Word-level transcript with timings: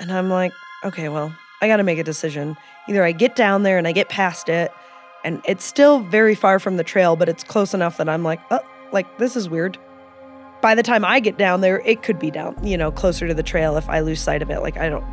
And 0.00 0.12
I'm 0.12 0.30
like, 0.30 0.52
okay, 0.84 1.08
well, 1.08 1.34
I 1.60 1.68
got 1.68 1.76
to 1.76 1.82
make 1.82 1.98
a 1.98 2.04
decision. 2.04 2.56
Either 2.88 3.04
I 3.04 3.12
get 3.12 3.36
down 3.36 3.64
there 3.64 3.78
and 3.78 3.86
I 3.86 3.92
get 3.92 4.08
past 4.08 4.48
it, 4.48 4.70
and 5.24 5.42
it's 5.44 5.64
still 5.64 6.00
very 6.00 6.34
far 6.34 6.58
from 6.58 6.76
the 6.76 6.84
trail, 6.84 7.16
but 7.16 7.28
it's 7.28 7.44
close 7.44 7.74
enough 7.74 7.96
that 7.98 8.08
I'm 8.08 8.22
like, 8.22 8.40
oh, 8.50 8.60
like 8.92 9.18
this 9.18 9.36
is 9.36 9.48
weird. 9.48 9.76
By 10.62 10.74
the 10.74 10.82
time 10.82 11.04
I 11.04 11.20
get 11.20 11.36
down 11.36 11.60
there, 11.60 11.80
it 11.80 12.02
could 12.02 12.18
be 12.18 12.30
down, 12.30 12.56
you 12.64 12.76
know, 12.76 12.90
closer 12.90 13.28
to 13.28 13.34
the 13.34 13.42
trail 13.42 13.76
if 13.76 13.88
I 13.88 14.00
lose 14.00 14.20
sight 14.20 14.42
of 14.42 14.50
it. 14.50 14.60
Like 14.60 14.76
I 14.76 14.88
don't 14.88 15.04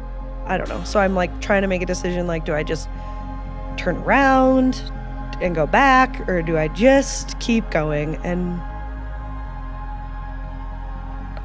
I 0.46 0.58
don't 0.58 0.70
know. 0.70 0.84
So 0.84 1.00
I'm 1.00 1.16
like 1.16 1.42
trying 1.42 1.64
to 1.64 1.68
make 1.68 1.82
a 1.82 1.86
decision 1.86 2.28
like 2.28 2.46
do 2.46 2.54
I 2.54 2.64
just 2.64 2.88
turn 3.78 3.98
around 3.98 4.82
and 5.42 5.54
go 5.54 5.68
back 5.68 6.28
or 6.30 6.42
do 6.42 6.58
I 6.58 6.68
just 6.70 7.38
keep 7.40 7.70
going 7.72 8.16
and 8.18 8.62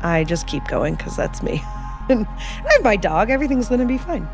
I 0.02 0.24
just 0.24 0.46
keep 0.46 0.66
going 0.68 0.96
cuz 0.96 1.16
that's 1.16 1.42
me. 1.42 1.62
and 2.08 2.26
I 2.28 2.72
have 2.72 2.82
my 2.82 2.96
dog, 2.96 3.30
everything's 3.30 3.68
going 3.68 3.80
to 3.80 3.86
be 3.86 3.98
fine. 3.98 4.28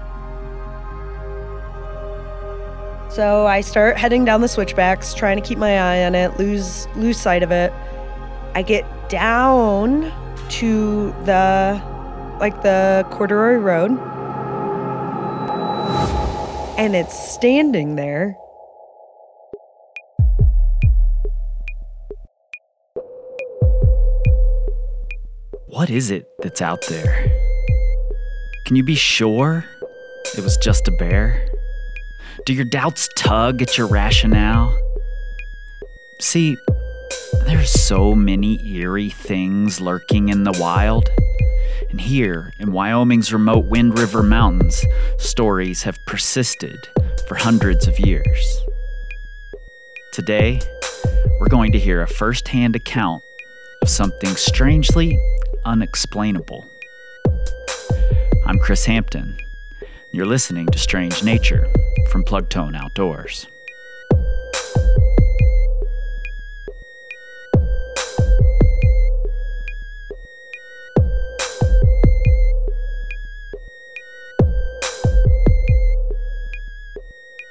So 3.11 3.47
I 3.47 3.63
start 3.63 3.97
heading 3.97 4.25
down 4.25 4.43
the 4.43 4.49
switchbacks, 4.49 5.15
trying 5.15 5.37
to 5.37 5.43
keep 5.43 5.59
my 5.59 5.79
eye 5.79 6.05
on 6.05 6.15
it, 6.15 6.39
lose 6.39 6.87
lose 6.97 7.19
sight 7.19 7.43
of 7.43 7.51
it. 7.51 7.73
I 8.55 8.63
get 8.63 8.85
down 9.09 10.13
to 10.49 11.13
the 11.25 11.81
like 12.41 12.63
the 12.63 13.07
corduroy 13.11 13.57
road. 13.57 13.93
And 16.79 16.95
it's 16.95 17.19
standing 17.19 17.97
there. 17.97 18.37
What 25.77 25.91
is 25.91 26.11
it 26.11 26.27
that's 26.39 26.63
out 26.63 26.87
there? 26.89 27.31
Can 28.65 28.77
you 28.77 28.83
be 28.83 28.95
sure 28.95 29.67
it 30.35 30.43
was 30.43 30.57
just 30.57 30.89
a 30.89 30.91
bear? 30.91 31.51
Do 32.47 32.55
your 32.55 32.65
doubts 32.65 33.11
tug 33.15 33.61
at 33.61 33.77
your 33.77 33.87
rationale? 33.87 34.75
See, 36.19 36.57
there's 37.45 37.69
so 37.69 38.15
many 38.15 38.59
eerie 38.67 39.11
things 39.11 39.79
lurking 39.79 40.31
in 40.31 40.45
the 40.45 40.57
wild. 40.59 41.11
And 41.91 42.01
here, 42.01 42.55
in 42.59 42.73
Wyoming's 42.73 43.31
remote 43.31 43.67
Wind 43.67 43.99
River 43.99 44.23
Mountains, 44.23 44.83
stories 45.19 45.83
have 45.83 45.99
persisted 46.07 46.89
for 47.29 47.35
hundreds 47.35 47.87
of 47.87 48.01
years. 48.01 48.65
Today, 50.15 50.59
we're 51.39 51.51
going 51.51 51.73
to 51.73 51.79
hear 51.79 52.01
a 52.01 52.09
first 52.09 52.49
hand 52.49 52.77
account 52.77 53.23
of 53.83 53.91
something 53.91 54.37
strangely 54.37 55.21
unexplainable. 55.67 56.65
I'm 58.47 58.61
Chris 58.61 58.87
Hampton. 58.87 59.37
You're 60.13 60.25
listening 60.25 60.69
to 60.69 60.79
Strange 60.79 61.25
Nature 61.25 61.67
from 62.09 62.23
Plugtone 62.23 62.77
Outdoors. 62.77 63.49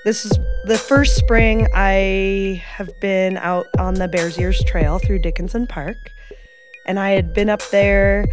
This 0.06 0.24
is 0.24 0.32
the 0.66 0.78
first 0.78 1.16
spring 1.16 1.68
I 1.74 2.64
have 2.66 2.98
been 3.02 3.36
out 3.38 3.68
on 3.78 3.96
the 3.96 4.08
Bears 4.08 4.40
Ears 4.40 4.64
Trail 4.64 5.00
through 5.00 5.20
Dickinson 5.20 5.68
Park. 5.68 6.15
And 6.86 7.00
I 7.00 7.12
had 7.12 7.34
been 7.34 7.50
up 7.50 7.62
there 7.72 8.26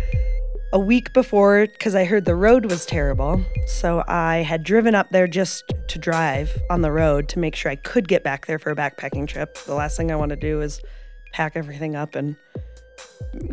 a 0.72 0.78
week 0.78 1.12
before 1.12 1.66
because 1.66 1.94
I 1.94 2.04
heard 2.04 2.24
the 2.24 2.34
road 2.34 2.70
was 2.70 2.86
terrible. 2.86 3.44
So 3.66 4.02
I 4.08 4.38
had 4.38 4.64
driven 4.64 4.94
up 4.94 5.10
there 5.10 5.26
just 5.26 5.64
to 5.88 5.98
drive 5.98 6.50
on 6.70 6.80
the 6.80 6.90
road 6.90 7.28
to 7.30 7.38
make 7.38 7.54
sure 7.54 7.70
I 7.70 7.76
could 7.76 8.08
get 8.08 8.24
back 8.24 8.46
there 8.46 8.58
for 8.58 8.70
a 8.70 8.76
backpacking 8.76 9.28
trip. 9.28 9.58
The 9.64 9.74
last 9.74 9.96
thing 9.96 10.10
I 10.10 10.16
want 10.16 10.30
to 10.30 10.36
do 10.36 10.62
is 10.62 10.80
pack 11.32 11.56
everything 11.56 11.94
up 11.94 12.14
and 12.14 12.36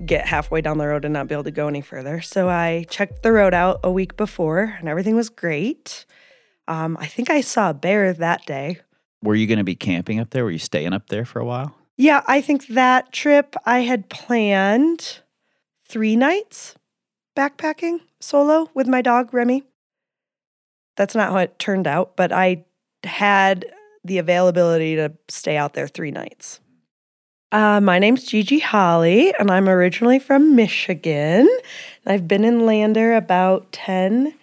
get 0.06 0.26
halfway 0.26 0.62
down 0.62 0.78
the 0.78 0.88
road 0.88 1.06
and 1.06 1.14
not 1.14 1.28
be 1.28 1.36
able 1.36 1.44
to 1.44 1.52
go 1.52 1.68
any 1.68 1.82
further. 1.82 2.22
So 2.22 2.50
I 2.50 2.86
checked 2.90 3.24
the 3.24 3.32
road 3.32 3.54
out 3.54 3.80
a 3.84 3.92
week 3.92 4.18
before 4.18 4.76
and 4.80 4.88
everything 4.88 5.16
was 5.16 5.30
great. 5.30 6.06
Um, 6.68 6.98
I 7.00 7.08
think 7.08 7.30
I 7.30 7.42
saw 7.42 7.72
a 7.72 7.74
bear 7.74 8.14
that 8.14 8.46
day. 8.46 8.80
Were 9.22 9.36
you 9.36 9.48
going 9.48 9.58
to 9.58 9.64
be 9.64 9.76
camping 9.76 10.20
up 10.20 10.30
there? 10.30 10.44
Were 10.46 10.52
you 10.52 10.60
staying 10.60 10.94
up 10.94 11.08
there 11.08 11.26
for 11.26 11.40
a 11.40 11.46
while? 11.46 11.76
Yeah, 12.00 12.24
I 12.28 12.40
think 12.40 12.68
that 12.68 13.12
trip 13.12 13.58
I 13.66 13.80
had 13.80 14.08
planned 14.08 15.20
three 15.86 16.16
nights 16.16 16.76
backpacking 17.36 18.00
solo 18.22 18.70
with 18.74 18.88
my 18.88 19.02
dog, 19.02 19.34
Remy. 19.34 19.66
That's 20.96 21.14
not 21.14 21.34
how 21.34 21.40
it 21.40 21.60
turned 21.60 21.88
out, 21.88 22.16
but 22.16 22.32
I 22.32 22.64
had 23.04 23.66
the 24.06 24.18
availability 24.18 24.96
to 24.96 25.12
stay 25.28 25.58
out 25.58 25.74
there 25.74 25.90
three 25.90 26.12
nights. 26.12 26.62
Uh, 27.52 27.82
my 27.82 28.00
name's 28.00 28.24
Gigi 28.24 28.60
Holley, 28.60 29.34
and 29.38 29.52
I'm 29.52 29.68
originally 29.68 30.20
from 30.20 30.56
Michigan. 30.56 31.50
I've 32.06 32.30
been 32.30 32.46
in 32.46 32.66
Lander 32.66 33.14
about 33.14 33.74
10 33.74 34.34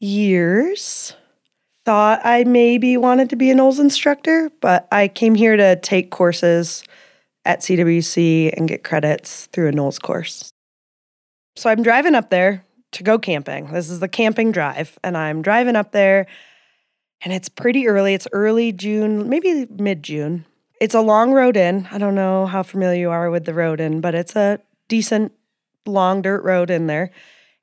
years. 0.00 1.14
Thought 1.86 2.20
I 2.24 2.44
maybe 2.44 2.98
wanted 2.98 3.30
to 3.30 3.36
be 3.36 3.50
an 3.50 3.56
NOLS 3.56 3.80
instructor, 3.80 4.50
but 4.60 4.86
I 4.92 5.08
came 5.08 5.34
here 5.34 5.56
to 5.56 5.76
take 5.76 6.10
courses 6.10 6.84
at 7.46 7.60
CWC 7.60 8.52
and 8.56 8.68
get 8.68 8.84
credits 8.84 9.46
through 9.46 9.68
a 9.68 9.72
NOLS 9.72 10.00
course. 10.00 10.52
So 11.54 11.70
I'm 11.70 11.82
driving 11.82 12.14
up 12.14 12.28
there 12.28 12.64
to 12.92 13.02
go 13.02 13.18
camping. 13.18 13.72
This 13.72 13.88
is 13.88 14.00
the 14.00 14.08
camping 14.08 14.52
drive, 14.52 14.98
and 15.02 15.16
I'm 15.16 15.42
driving 15.42 15.76
up 15.76 15.92
there, 15.92 16.26
and 17.22 17.32
it's 17.32 17.48
pretty 17.48 17.88
early. 17.88 18.14
It's 18.14 18.28
early 18.32 18.72
June, 18.72 19.28
maybe 19.28 19.66
mid 19.70 20.02
June. 20.02 20.44
It's 20.80 20.94
a 20.94 21.00
long 21.00 21.32
road 21.32 21.56
in. 21.56 21.88
I 21.90 21.98
don't 21.98 22.14
know 22.14 22.46
how 22.46 22.62
familiar 22.62 23.00
you 23.00 23.10
are 23.10 23.30
with 23.30 23.46
the 23.46 23.54
road 23.54 23.80
in, 23.80 24.00
but 24.00 24.14
it's 24.14 24.36
a 24.36 24.60
decent 24.88 25.32
long 25.86 26.20
dirt 26.20 26.42
road 26.44 26.68
in 26.68 26.86
there. 26.86 27.10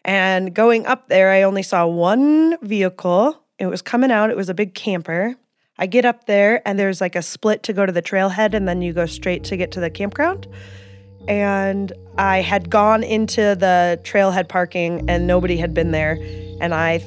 And 0.06 0.54
going 0.54 0.86
up 0.86 1.08
there, 1.08 1.32
I 1.32 1.44
only 1.44 1.64
saw 1.64 1.86
one 1.86 2.58
vehicle. 2.62 3.40
It 3.60 3.68
was 3.68 3.82
coming 3.82 4.12
out, 4.12 4.30
it 4.30 4.38
was 4.38 4.50
a 4.50 4.54
big 4.54 4.74
camper. 4.74 5.36
I 5.78 5.88
get 5.88 6.06
up 6.06 6.26
there, 6.26 6.62
and 6.68 6.78
there's 6.78 7.02
like 7.02 7.16
a 7.16 7.22
split 7.22 7.64
to 7.64 7.74
go 7.74 7.86
to 7.86 7.92
the 7.92 8.02
trailhead, 8.02 8.54
and 8.54 8.68
then 8.68 8.82
you 8.82 8.94
go 8.94 9.06
straight 9.06 9.44
to 9.46 9.58
get 9.58 9.72
to 9.74 9.80
the 9.80 9.90
campground 9.90 10.48
and 11.28 11.94
I 12.18 12.42
had 12.42 12.70
gone 12.70 13.04
into 13.04 13.56
the 13.56 14.00
trailhead 14.04 14.50
parking 14.50 15.10
and 15.10 15.26
nobody 15.26 15.58
had 15.58 15.74
been 15.74 15.92
there. 15.92 16.18
And 16.60 16.74
I 16.74 17.00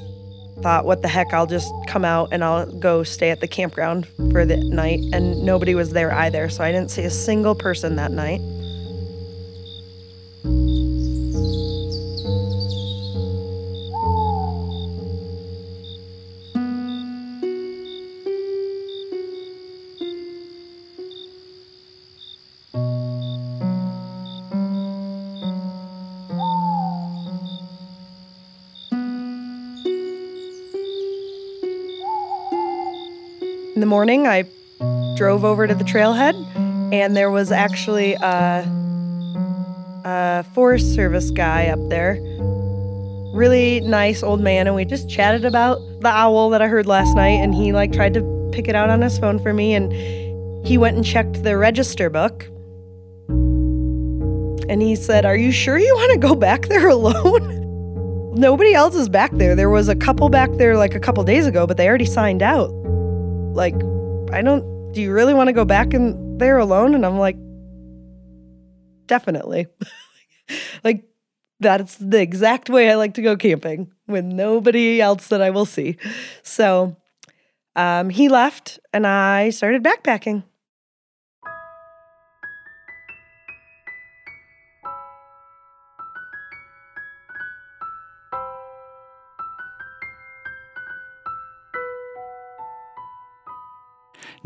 thought, 0.62 0.84
what 0.84 1.02
the 1.02 1.08
heck, 1.08 1.32
I'll 1.32 1.46
just 1.46 1.72
come 1.86 2.04
out 2.04 2.30
and 2.32 2.42
I'll 2.42 2.66
go 2.78 3.02
stay 3.02 3.30
at 3.30 3.40
the 3.40 3.48
campground 3.48 4.06
for 4.32 4.44
the 4.44 4.56
night. 4.56 5.00
And 5.12 5.44
nobody 5.44 5.74
was 5.74 5.90
there 5.90 6.12
either. 6.12 6.48
So 6.48 6.64
I 6.64 6.72
didn't 6.72 6.90
see 6.90 7.02
a 7.02 7.10
single 7.10 7.54
person 7.54 7.96
that 7.96 8.10
night. 8.10 8.40
Morning, 33.96 34.26
I 34.26 34.44
drove 35.16 35.42
over 35.42 35.66
to 35.66 35.74
the 35.74 35.82
trailhead, 35.82 36.34
and 36.92 37.16
there 37.16 37.30
was 37.30 37.50
actually 37.50 38.12
a, 38.12 38.62
a 40.04 40.44
Forest 40.52 40.94
Service 40.94 41.30
guy 41.30 41.68
up 41.68 41.78
there. 41.88 42.18
Really 43.34 43.80
nice 43.80 44.22
old 44.22 44.42
man, 44.42 44.66
and 44.66 44.76
we 44.76 44.84
just 44.84 45.08
chatted 45.08 45.46
about 45.46 45.78
the 46.02 46.10
owl 46.10 46.50
that 46.50 46.60
I 46.60 46.68
heard 46.68 46.84
last 46.84 47.16
night, 47.16 47.40
and 47.40 47.54
he 47.54 47.72
like 47.72 47.90
tried 47.90 48.12
to 48.12 48.50
pick 48.52 48.68
it 48.68 48.74
out 48.74 48.90
on 48.90 49.00
his 49.00 49.18
phone 49.18 49.38
for 49.38 49.54
me, 49.54 49.72
and 49.72 49.90
he 50.66 50.76
went 50.76 50.96
and 50.96 51.04
checked 51.04 51.42
the 51.42 51.56
register 51.56 52.10
book. 52.10 52.44
And 54.68 54.82
he 54.82 54.94
said, 54.94 55.24
Are 55.24 55.38
you 55.38 55.52
sure 55.52 55.78
you 55.78 55.94
want 55.94 56.12
to 56.12 56.18
go 56.18 56.34
back 56.34 56.66
there 56.66 56.88
alone? 56.98 58.34
Nobody 58.34 58.74
else 58.74 58.94
is 58.94 59.08
back 59.08 59.32
there. 59.32 59.56
There 59.56 59.70
was 59.70 59.88
a 59.88 59.96
couple 59.96 60.28
back 60.28 60.50
there 60.58 60.76
like 60.76 60.94
a 60.94 61.00
couple 61.00 61.24
days 61.24 61.46
ago, 61.46 61.66
but 61.66 61.78
they 61.78 61.88
already 61.88 62.04
signed 62.04 62.42
out 62.42 62.70
like, 63.56 63.74
I 64.32 64.42
don't, 64.42 64.92
do 64.92 65.00
you 65.00 65.12
really 65.12 65.34
want 65.34 65.48
to 65.48 65.52
go 65.52 65.64
back 65.64 65.94
in 65.94 66.38
there 66.38 66.58
alone? 66.58 66.94
And 66.94 67.04
I'm 67.04 67.18
like, 67.18 67.36
definitely. 69.06 69.66
like, 70.84 71.04
that's 71.58 71.96
the 71.96 72.20
exact 72.20 72.68
way 72.68 72.90
I 72.90 72.96
like 72.96 73.14
to 73.14 73.22
go 73.22 73.36
camping 73.36 73.90
with 74.06 74.24
nobody 74.24 75.00
else 75.00 75.28
that 75.28 75.40
I 75.40 75.50
will 75.50 75.64
see. 75.64 75.96
So 76.42 76.96
um, 77.74 78.10
he 78.10 78.28
left 78.28 78.78
and 78.92 79.06
I 79.06 79.50
started 79.50 79.82
backpacking. 79.82 80.44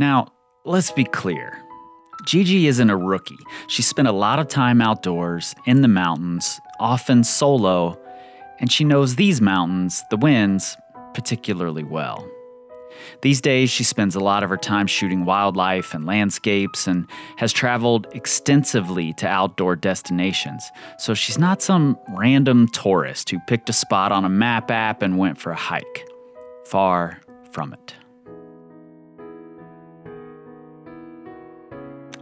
Now, 0.00 0.28
let's 0.64 0.90
be 0.90 1.04
clear. 1.04 1.62
Gigi 2.24 2.68
isn't 2.68 2.88
a 2.88 2.96
rookie. 2.96 3.36
She 3.68 3.82
spent 3.82 4.08
a 4.08 4.12
lot 4.12 4.38
of 4.38 4.48
time 4.48 4.80
outdoors, 4.80 5.54
in 5.66 5.82
the 5.82 5.88
mountains, 5.88 6.58
often 6.78 7.22
solo, 7.22 8.00
and 8.60 8.72
she 8.72 8.82
knows 8.82 9.16
these 9.16 9.42
mountains, 9.42 10.02
the 10.08 10.16
winds, 10.16 10.74
particularly 11.12 11.84
well. 11.84 12.26
These 13.20 13.42
days, 13.42 13.68
she 13.68 13.84
spends 13.84 14.14
a 14.14 14.20
lot 14.20 14.42
of 14.42 14.48
her 14.48 14.56
time 14.56 14.86
shooting 14.86 15.26
wildlife 15.26 15.92
and 15.92 16.06
landscapes 16.06 16.86
and 16.86 17.06
has 17.36 17.52
traveled 17.52 18.06
extensively 18.12 19.12
to 19.14 19.28
outdoor 19.28 19.76
destinations. 19.76 20.64
So 20.98 21.12
she's 21.12 21.38
not 21.38 21.60
some 21.60 21.98
random 22.16 22.68
tourist 22.68 23.28
who 23.28 23.38
picked 23.48 23.68
a 23.68 23.74
spot 23.74 24.12
on 24.12 24.24
a 24.24 24.30
map 24.30 24.70
app 24.70 25.02
and 25.02 25.18
went 25.18 25.38
for 25.38 25.52
a 25.52 25.56
hike. 25.56 26.08
Far 26.64 27.20
from 27.52 27.74
it. 27.74 27.99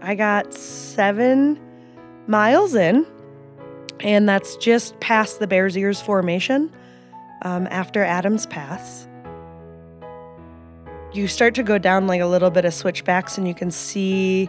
I 0.00 0.14
got 0.14 0.54
seven 0.54 1.58
miles 2.26 2.74
in, 2.74 3.06
and 4.00 4.28
that's 4.28 4.56
just 4.56 4.98
past 5.00 5.40
the 5.40 5.46
Bears 5.46 5.76
Ears 5.76 6.00
Formation 6.00 6.72
um, 7.42 7.66
after 7.70 8.02
Adams 8.02 8.46
Pass. 8.46 9.08
You 11.12 11.26
start 11.26 11.54
to 11.56 11.62
go 11.62 11.78
down 11.78 12.06
like 12.06 12.20
a 12.20 12.26
little 12.26 12.50
bit 12.50 12.64
of 12.64 12.74
switchbacks, 12.74 13.38
and 13.38 13.48
you 13.48 13.54
can 13.54 13.70
see, 13.70 14.48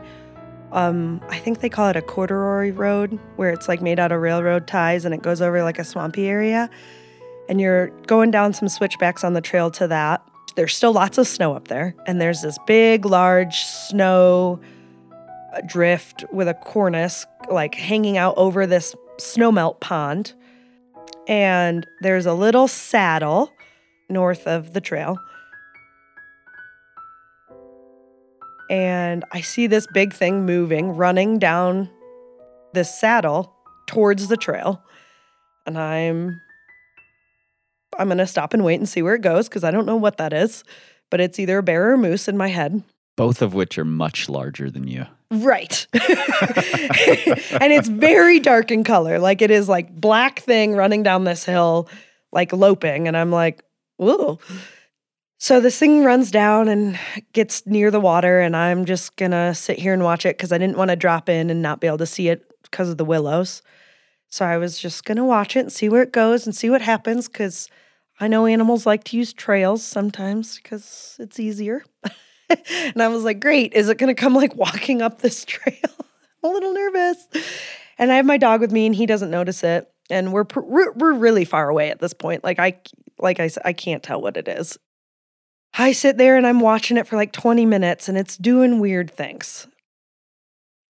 um, 0.71 1.21
I 1.29 1.39
think 1.39 1.61
they 1.61 1.69
call 1.69 1.89
it 1.89 1.95
a 1.95 2.01
corduroy 2.01 2.71
road, 2.71 3.17
where 3.37 3.49
it's 3.49 3.67
like 3.67 3.81
made 3.81 3.99
out 3.99 4.11
of 4.11 4.21
railroad 4.21 4.67
ties 4.67 5.05
and 5.05 5.13
it 5.13 5.21
goes 5.21 5.41
over 5.41 5.63
like 5.63 5.79
a 5.79 5.83
swampy 5.83 6.27
area. 6.27 6.69
And 7.47 7.59
you're 7.59 7.87
going 8.05 8.29
down 8.29 8.53
some 8.53 8.67
switchbacks 8.67 9.23
on 9.23 9.33
the 9.33 9.41
trail 9.41 9.71
to 9.71 9.87
that. 9.87 10.21
There's 10.55 10.75
still 10.75 10.93
lots 10.93 11.17
of 11.17 11.27
snow 11.27 11.55
up 11.55 11.69
there, 11.69 11.95
and 12.05 12.21
there's 12.21 12.41
this 12.41 12.59
big, 12.67 13.05
large 13.05 13.61
snow 13.61 14.59
drift 15.65 16.25
with 16.31 16.47
a 16.47 16.53
cornice 16.53 17.25
like 17.49 17.75
hanging 17.75 18.17
out 18.17 18.35
over 18.37 18.65
this 18.65 18.95
snowmelt 19.17 19.79
pond. 19.79 20.33
And 21.27 21.85
there's 22.01 22.25
a 22.25 22.33
little 22.33 22.67
saddle 22.67 23.51
north 24.09 24.47
of 24.47 24.73
the 24.73 24.81
trail. 24.81 25.17
And 28.69 29.25
I 29.31 29.41
see 29.41 29.67
this 29.67 29.87
big 29.93 30.13
thing 30.13 30.45
moving, 30.45 30.95
running 30.95 31.39
down 31.39 31.89
this 32.73 32.99
saddle 32.99 33.55
towards 33.87 34.27
the 34.27 34.37
trail. 34.37 34.83
And 35.65 35.77
I'm 35.77 36.39
I'm 37.97 38.07
going 38.07 38.19
to 38.19 38.27
stop 38.27 38.53
and 38.53 38.63
wait 38.63 38.79
and 38.79 38.87
see 38.87 39.01
where 39.01 39.15
it 39.15 39.21
goes 39.21 39.49
because 39.49 39.63
I 39.63 39.71
don't 39.71 39.85
know 39.85 39.97
what 39.97 40.17
that 40.17 40.31
is, 40.31 40.63
but 41.09 41.19
it's 41.19 41.37
either 41.37 41.57
a 41.57 41.63
bear 41.63 41.89
or 41.89 41.93
a 41.93 41.97
moose 41.97 42.29
in 42.29 42.37
my 42.37 42.47
head. 42.47 42.81
Both 43.19 43.41
of 43.41 43.53
which 43.53 43.77
are 43.77 43.83
much 43.83 44.29
larger 44.29 44.71
than 44.71 44.87
you. 44.87 45.05
Right. 45.29 45.85
and 45.93 47.73
it's 47.73 47.89
very 47.89 48.39
dark 48.39 48.71
in 48.71 48.85
color. 48.85 49.19
Like 49.19 49.41
it 49.41 49.51
is 49.51 49.67
like 49.67 49.93
black 49.93 50.39
thing 50.39 50.73
running 50.73 51.03
down 51.03 51.25
this 51.25 51.43
hill, 51.43 51.89
like 52.31 52.53
loping. 52.53 53.09
And 53.09 53.17
I'm 53.17 53.29
like, 53.29 53.61
whoa. 53.97 54.39
So 55.37 55.59
this 55.59 55.77
thing 55.77 56.05
runs 56.05 56.31
down 56.31 56.69
and 56.69 56.97
gets 57.33 57.65
near 57.65 57.91
the 57.91 57.99
water, 57.99 58.39
and 58.39 58.55
I'm 58.55 58.85
just 58.85 59.17
gonna 59.17 59.53
sit 59.53 59.79
here 59.79 59.93
and 59.93 60.03
watch 60.03 60.25
it 60.25 60.37
because 60.37 60.53
I 60.53 60.57
didn't 60.57 60.77
want 60.77 60.89
to 60.89 60.95
drop 60.95 61.27
in 61.27 61.49
and 61.49 61.61
not 61.61 61.81
be 61.81 61.87
able 61.87 61.97
to 61.97 62.05
see 62.05 62.29
it 62.29 62.49
because 62.63 62.89
of 62.89 62.97
the 62.97 63.05
willows. 63.05 63.61
So 64.29 64.45
I 64.45 64.57
was 64.57 64.79
just 64.79 65.03
gonna 65.03 65.25
watch 65.25 65.57
it 65.57 65.61
and 65.61 65.71
see 65.73 65.89
where 65.89 66.03
it 66.03 66.13
goes 66.13 66.45
and 66.45 66.55
see 66.55 66.69
what 66.69 66.81
happens 66.81 67.27
because 67.27 67.69
I 68.19 68.29
know 68.29 68.45
animals 68.45 68.85
like 68.85 69.03
to 69.05 69.17
use 69.17 69.33
trails 69.33 69.83
sometimes 69.83 70.55
because 70.55 71.17
it's 71.19 71.37
easier. 71.37 71.83
and 72.69 73.01
I 73.01 73.07
was 73.07 73.23
like, 73.23 73.39
great. 73.39 73.73
Is 73.73 73.89
it 73.89 73.97
going 73.97 74.13
to 74.13 74.19
come 74.19 74.33
like 74.33 74.55
walking 74.55 75.01
up 75.01 75.21
this 75.21 75.45
trail? 75.45 75.75
I'm 76.43 76.49
a 76.49 76.53
little 76.53 76.73
nervous. 76.73 77.27
And 77.97 78.11
I 78.11 78.15
have 78.15 78.25
my 78.25 78.37
dog 78.37 78.61
with 78.61 78.71
me 78.71 78.85
and 78.85 78.95
he 78.95 79.05
doesn't 79.05 79.29
notice 79.29 79.63
it. 79.63 79.91
And 80.09 80.33
we're, 80.33 80.45
we're, 80.55 81.13
really 81.13 81.45
far 81.45 81.69
away 81.69 81.91
at 81.91 81.99
this 81.99 82.13
point. 82.13 82.43
Like 82.43 82.57
I, 82.57 82.79
like 83.19 83.39
I 83.39 83.49
I 83.63 83.73
can't 83.73 84.01
tell 84.01 84.21
what 84.21 84.37
it 84.37 84.47
is. 84.47 84.77
I 85.73 85.91
sit 85.91 86.17
there 86.17 86.35
and 86.35 86.47
I'm 86.47 86.59
watching 86.59 86.97
it 86.97 87.07
for 87.07 87.15
like 87.15 87.31
20 87.31 87.65
minutes 87.65 88.09
and 88.09 88.17
it's 88.17 88.37
doing 88.37 88.79
weird 88.79 89.11
things. 89.11 89.67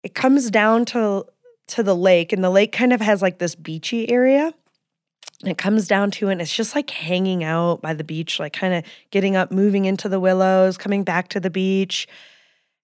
It 0.03 0.13
comes 0.13 0.51
down 0.51 0.85
to 0.85 1.25
to 1.69 1.83
the 1.83 1.95
lake 1.95 2.33
and 2.33 2.43
the 2.43 2.49
lake 2.49 2.71
kind 2.71 2.93
of 2.93 3.01
has 3.01 3.21
like 3.21 3.37
this 3.37 3.55
beachy 3.55 4.09
area 4.11 4.53
it 5.45 5.57
comes 5.57 5.87
down 5.87 6.11
to 6.11 6.27
it 6.27 6.33
and 6.33 6.41
it's 6.41 6.55
just 6.55 6.75
like 6.75 6.89
hanging 6.89 7.43
out 7.43 7.81
by 7.81 7.93
the 7.93 8.03
beach 8.03 8.39
like 8.39 8.53
kind 8.53 8.73
of 8.73 8.83
getting 9.11 9.35
up 9.35 9.51
moving 9.51 9.85
into 9.85 10.09
the 10.09 10.19
willows 10.19 10.77
coming 10.77 11.03
back 11.03 11.29
to 11.29 11.39
the 11.39 11.49
beach. 11.49 12.07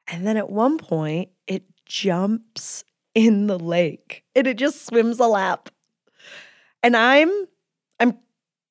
And 0.07 0.25
then 0.25 0.37
at 0.37 0.49
one 0.49 0.77
point 0.77 1.29
it 1.47 1.63
jumps 1.85 2.83
in 3.13 3.47
the 3.47 3.59
lake 3.59 4.23
and 4.35 4.47
it 4.47 4.57
just 4.57 4.85
swims 4.85 5.19
a 5.19 5.27
lap. 5.27 5.69
And 6.81 6.95
i'm 6.95 7.29
i'm 7.29 7.45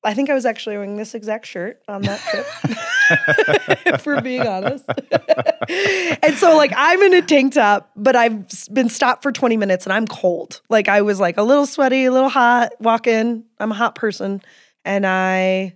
i 0.05 0.13
think 0.13 0.29
i 0.29 0.33
was 0.33 0.45
actually 0.45 0.75
wearing 0.77 0.95
this 0.95 1.13
exact 1.13 1.45
shirt 1.45 1.81
on 1.87 2.01
that 2.03 2.19
trip 2.21 2.45
if 3.85 4.05
we're 4.05 4.21
being 4.21 4.47
honest. 4.47 4.85
And 6.23 6.35
so 6.35 6.55
like 6.55 6.71
i'm 6.75 7.01
in 7.01 7.13
a 7.13 7.21
tank 7.21 7.53
top 7.53 7.89
but 7.95 8.15
i've 8.15 8.47
been 8.71 8.89
stopped 8.89 9.23
for 9.23 9.31
20 9.31 9.57
minutes 9.57 9.85
and 9.85 9.93
i'm 9.93 10.07
cold. 10.07 10.61
Like 10.69 10.87
i 10.87 11.01
was 11.01 11.19
like 11.19 11.37
a 11.37 11.43
little 11.43 11.65
sweaty 11.65 12.05
a 12.05 12.11
little 12.11 12.29
hot 12.29 12.71
walking 12.79 13.43
i'm 13.59 13.71
a 13.71 13.75
hot 13.75 13.95
person 13.95 14.41
and 14.83 15.05
i 15.05 15.75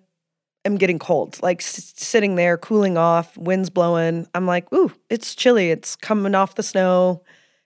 am 0.66 0.78
getting 0.78 1.00
cold. 1.00 1.42
Like 1.42 1.62
s- 1.62 1.94
sitting 1.96 2.36
there 2.36 2.58
cooling 2.58 2.98
off 2.98 3.36
winds 3.38 3.70
blowing. 3.70 4.28
I'm 4.36 4.46
like 4.46 4.72
ooh 4.74 4.92
it's 5.10 5.36
chilly. 5.36 5.72
It's 5.72 5.96
coming 5.96 6.36
off 6.36 6.56
the 6.56 6.64
snow. 6.64 7.24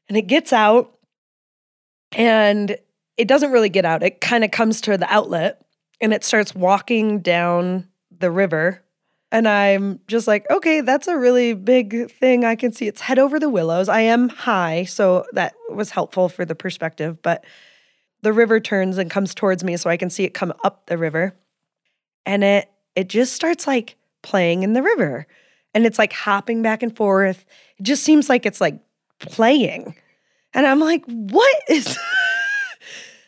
And 0.08 0.18
it 0.18 0.28
gets 0.28 0.54
out 0.54 0.98
and 2.12 2.78
it 3.18 3.28
doesn't 3.28 3.52
really 3.52 3.70
get 3.70 3.86
out. 3.86 4.04
It 4.04 4.22
kind 4.22 4.44
of 4.44 4.52
comes 4.52 4.82
to 4.82 4.98
the 4.98 5.12
outlet 5.12 5.63
and 6.04 6.14
it 6.14 6.24
starts 6.24 6.54
walking 6.54 7.20
down 7.20 7.88
the 8.12 8.30
river 8.30 8.84
and 9.34 9.48
I'm 9.48 10.00
just 10.06 10.28
like, 10.28 10.48
okay, 10.52 10.82
that's 10.82 11.08
a 11.08 11.18
really 11.18 11.56
big 11.56 12.12
thing. 12.12 12.46
I 12.46 12.56
can 12.56 12.72
see 12.72 12.88
its 12.88 13.02
head 13.02 13.18
over 13.18 13.40
the 13.40 13.50
willows. 13.50 13.90
I 13.90 14.02
am 14.02 14.30
high, 14.30 14.84
so 14.84 15.26
that 15.34 15.56
was 15.72 15.90
helpful 15.90 16.30
for 16.30 16.46
the 16.46 16.54
perspective. 16.54 17.20
But 17.24 17.44
the 18.22 18.32
river 18.32 18.60
turns 18.60 19.00
and 19.00 19.10
comes 19.10 19.34
towards 19.34 19.64
me, 19.64 19.76
so 19.76 19.90
I 19.90 19.98
can 19.98 20.12
see 20.12 20.24
it 20.24 20.36
come 20.36 20.54
up 20.64 20.86
the 20.86 21.00
river. 21.00 21.34
And 22.28 22.44
it 22.44 22.70
it 22.96 23.10
just 23.10 23.34
starts 23.34 23.66
like 23.66 23.96
playing 24.22 24.62
in 24.62 24.74
the 24.74 24.84
river. 24.84 25.26
And 25.74 25.88
it's 25.88 25.98
like 25.98 26.14
hopping 26.14 26.62
back 26.62 26.84
and 26.84 26.96
forth. 26.96 27.44
It 27.80 27.84
just 27.84 28.04
seems 28.04 28.30
like 28.30 28.46
it's 28.46 28.62
like 28.62 28.80
playing. 29.18 29.96
And 30.54 30.68
I'm 30.68 30.80
like, 30.80 31.04
what 31.08 31.56
is 31.68 31.98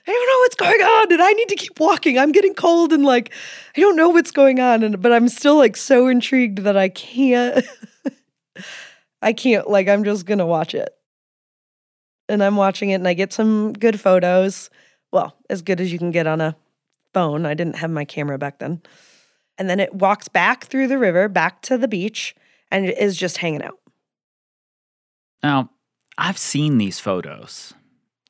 I 0.07 0.11
don't 0.11 0.27
know 0.27 0.39
what's 0.39 0.55
going 0.55 0.81
on 0.81 1.13
and 1.13 1.21
I 1.21 1.31
need 1.33 1.49
to 1.49 1.55
keep 1.55 1.79
walking. 1.79 2.19
I'm 2.19 2.31
getting 2.31 2.53
cold 2.53 2.93
and 2.93 3.03
like 3.03 3.33
I 3.75 3.81
don't 3.81 3.95
know 3.95 4.09
what's 4.09 4.31
going 4.31 4.59
on 4.59 4.83
and 4.83 5.01
but 5.01 5.11
I'm 5.11 5.27
still 5.27 5.57
like 5.57 5.75
so 5.75 6.07
intrigued 6.07 6.59
that 6.59 6.77
I 6.77 6.89
can't 6.89 7.65
I 9.21 9.33
can't 9.33 9.69
like 9.69 9.87
I'm 9.87 10.03
just 10.03 10.25
going 10.25 10.37
to 10.37 10.45
watch 10.45 10.75
it. 10.75 10.89
And 12.27 12.43
I'm 12.43 12.55
watching 12.55 12.89
it 12.89 12.95
and 12.95 13.07
I 13.07 13.13
get 13.13 13.33
some 13.33 13.73
good 13.73 13.99
photos. 13.99 14.69
Well, 15.11 15.35
as 15.49 15.61
good 15.61 15.79
as 15.79 15.91
you 15.91 15.99
can 15.99 16.11
get 16.11 16.27
on 16.27 16.41
a 16.41 16.55
phone. 17.15 17.45
I 17.45 17.53
didn't 17.53 17.77
have 17.77 17.89
my 17.89 18.03
camera 18.03 18.37
back 18.37 18.59
then. 18.59 18.81
And 19.57 19.69
then 19.69 19.79
it 19.79 19.93
walks 19.93 20.27
back 20.27 20.65
through 20.65 20.89
the 20.89 20.97
river 20.97 21.29
back 21.29 21.61
to 21.61 21.77
the 21.77 21.87
beach 21.87 22.35
and 22.69 22.85
it 22.85 22.97
is 22.97 23.15
just 23.15 23.37
hanging 23.37 23.63
out. 23.63 23.79
Now, 25.41 25.69
I've 26.17 26.37
seen 26.37 26.77
these 26.77 26.99
photos. 26.99 27.73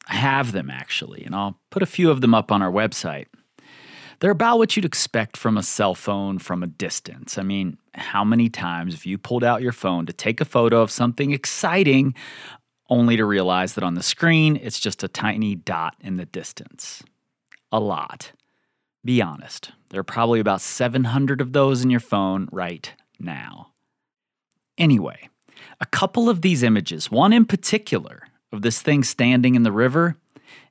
Have 0.08 0.52
them 0.52 0.70
actually, 0.70 1.24
and 1.24 1.36
I'll 1.36 1.60
put 1.72 1.84
a 1.84 1.88
few 1.88 2.12
of 2.12 2.22
them 2.22 2.34
up 2.34 2.52
on 2.52 2.62
our 2.62 2.72
website. 2.72 3.26
They're 4.20 4.32
about 4.32 4.58
what 4.58 4.76
you'd 4.76 4.86
expect 4.86 5.36
from 5.36 5.58
a 5.58 5.64
cell 5.64 5.94
phone 5.94 6.40
from 6.40 6.64
a 6.64 6.68
distance. 6.68 7.38
I 7.38 7.44
mean, 7.44 7.78
how 7.94 8.24
many 8.24 8.50
times 8.50 8.94
have 8.94 9.06
you 9.06 9.18
pulled 9.18 9.44
out 9.44 9.62
your 9.62 9.72
phone 9.72 10.06
to 10.06 10.14
take 10.14 10.40
a 10.40 10.46
photo 10.46 10.82
of 10.82 10.92
something 10.92 11.32
exciting 11.32 12.14
only 12.90 13.18
to 13.18 13.26
realize 13.26 13.74
that 13.74 13.84
on 13.84 13.96
the 13.96 14.04
screen 14.04 14.58
it's 14.58 14.80
just 14.80 15.04
a 15.04 15.08
tiny 15.08 15.56
dot 15.56 15.96
in 16.00 16.18
the 16.18 16.26
distance? 16.26 17.04
A 17.72 17.80
lot. 17.80 18.32
Be 19.04 19.22
honest, 19.22 19.72
there 19.90 20.00
are 20.00 20.04
probably 20.04 20.40
about 20.40 20.62
700 20.62 21.42
of 21.42 21.54
those 21.54 21.84
in 21.84 21.90
your 21.90 22.00
phone 22.00 22.48
right 22.52 22.92
now. 23.20 23.72
Anyway, 24.78 25.30
a 25.80 25.86
couple 25.86 26.30
of 26.30 26.42
these 26.42 26.64
images, 26.64 27.12
one 27.12 27.32
in 27.32 27.46
particular, 27.46 28.24
of 28.56 28.64
this 28.64 28.82
thing 28.82 29.04
standing 29.04 29.54
in 29.54 29.64
the 29.64 29.72
river 29.72 30.18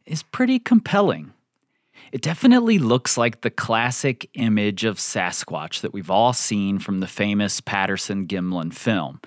is 0.06 0.22
pretty 0.22 0.58
compelling. 0.58 1.32
It 2.12 2.22
definitely 2.22 2.78
looks 2.78 3.16
like 3.16 3.40
the 3.40 3.50
classic 3.50 4.28
image 4.34 4.84
of 4.84 4.98
Sasquatch 4.98 5.80
that 5.80 5.92
we've 5.92 6.10
all 6.10 6.32
seen 6.32 6.78
from 6.78 7.00
the 7.00 7.06
famous 7.06 7.60
Patterson 7.60 8.26
Gimlin 8.26 8.72
film. 8.72 9.20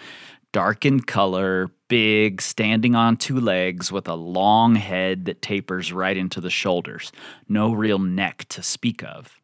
Dark 0.54 0.86
in 0.86 1.02
color, 1.02 1.70
big, 1.88 2.42
standing 2.42 2.96
on 2.96 3.18
two 3.18 3.40
legs 3.40 3.92
with 3.92 4.08
a 4.08 4.16
long 4.16 4.76
head 4.76 5.26
that 5.26 5.42
tapers 5.42 5.92
right 5.92 6.16
into 6.16 6.40
the 6.40 6.50
shoulders. 6.50 7.12
No 7.50 7.74
real 7.74 8.00
neck 8.00 8.46
to 8.50 8.64
speak 8.64 9.04
of. 9.04 9.42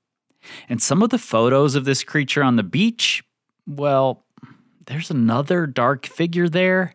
And 0.70 0.82
some 0.82 1.03
of 1.03 1.10
the 1.10 1.17
photos 1.17 1.75
of 1.75 1.86
this 1.86 2.03
creature 2.03 2.43
on 2.43 2.55
the 2.55 2.63
beach, 2.63 3.24
well, 3.67 4.24
there's 4.88 5.12
another 5.12 5.67
dark 5.67 6.05
figure 6.05 6.50
there 6.50 6.93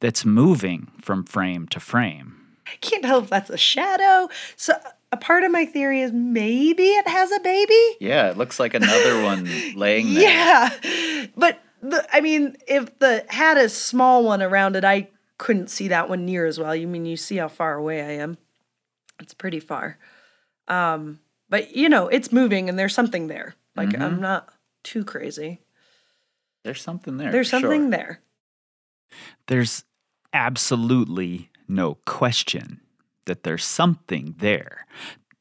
that's 0.00 0.24
moving 0.24 0.90
from 1.00 1.24
frame 1.24 1.66
to 1.68 1.80
frame. 1.80 2.34
I 2.66 2.76
can't 2.80 3.02
tell 3.02 3.20
if 3.20 3.30
that's 3.30 3.50
a 3.50 3.56
shadow. 3.56 4.28
So 4.56 4.74
a 5.10 5.16
part 5.16 5.42
of 5.42 5.50
my 5.50 5.64
theory 5.64 6.02
is 6.02 6.12
maybe 6.12 6.84
it 6.84 7.08
has 7.08 7.32
a 7.32 7.40
baby. 7.40 7.96
Yeah, 8.00 8.30
it 8.30 8.36
looks 8.36 8.60
like 8.60 8.74
another 8.74 9.22
one 9.24 9.48
laying 9.74 10.14
there. 10.14 10.22
Yeah. 10.22 11.26
But 11.36 11.60
the, 11.82 12.06
I 12.12 12.20
mean, 12.20 12.56
if 12.66 12.98
the 12.98 13.24
had 13.28 13.56
a 13.56 13.68
small 13.68 14.24
one 14.24 14.42
around 14.42 14.76
it, 14.76 14.84
I 14.84 15.08
couldn't 15.38 15.70
see 15.70 15.88
that 15.88 16.08
one 16.08 16.26
near 16.26 16.44
as 16.44 16.58
well. 16.58 16.74
You 16.74 16.86
mean 16.86 17.06
you 17.06 17.16
see 17.16 17.36
how 17.36 17.48
far 17.48 17.74
away 17.74 18.02
I 18.02 18.10
am? 18.22 18.36
It's 19.20 19.34
pretty 19.34 19.60
far. 19.60 19.98
Um, 20.66 21.20
but 21.48 21.74
you 21.74 21.88
know, 21.88 22.08
it's 22.08 22.30
moving 22.32 22.68
and 22.68 22.78
there's 22.78 22.94
something 22.94 23.28
there. 23.28 23.54
Like 23.76 23.90
Mm-hmm. 23.90 24.02
I'm 24.02 24.20
not 24.20 24.48
too 24.82 25.04
crazy. 25.04 25.60
There's 26.64 26.82
something 26.82 27.16
there. 27.16 27.32
There's 27.32 27.48
something 27.48 27.82
sure. 27.84 27.90
there. 27.90 28.20
There's 29.46 29.84
absolutely 30.32 31.50
no 31.66 31.96
question 32.06 32.80
that 33.26 33.42
there's 33.42 33.64
something 33.64 34.34
there, 34.38 34.86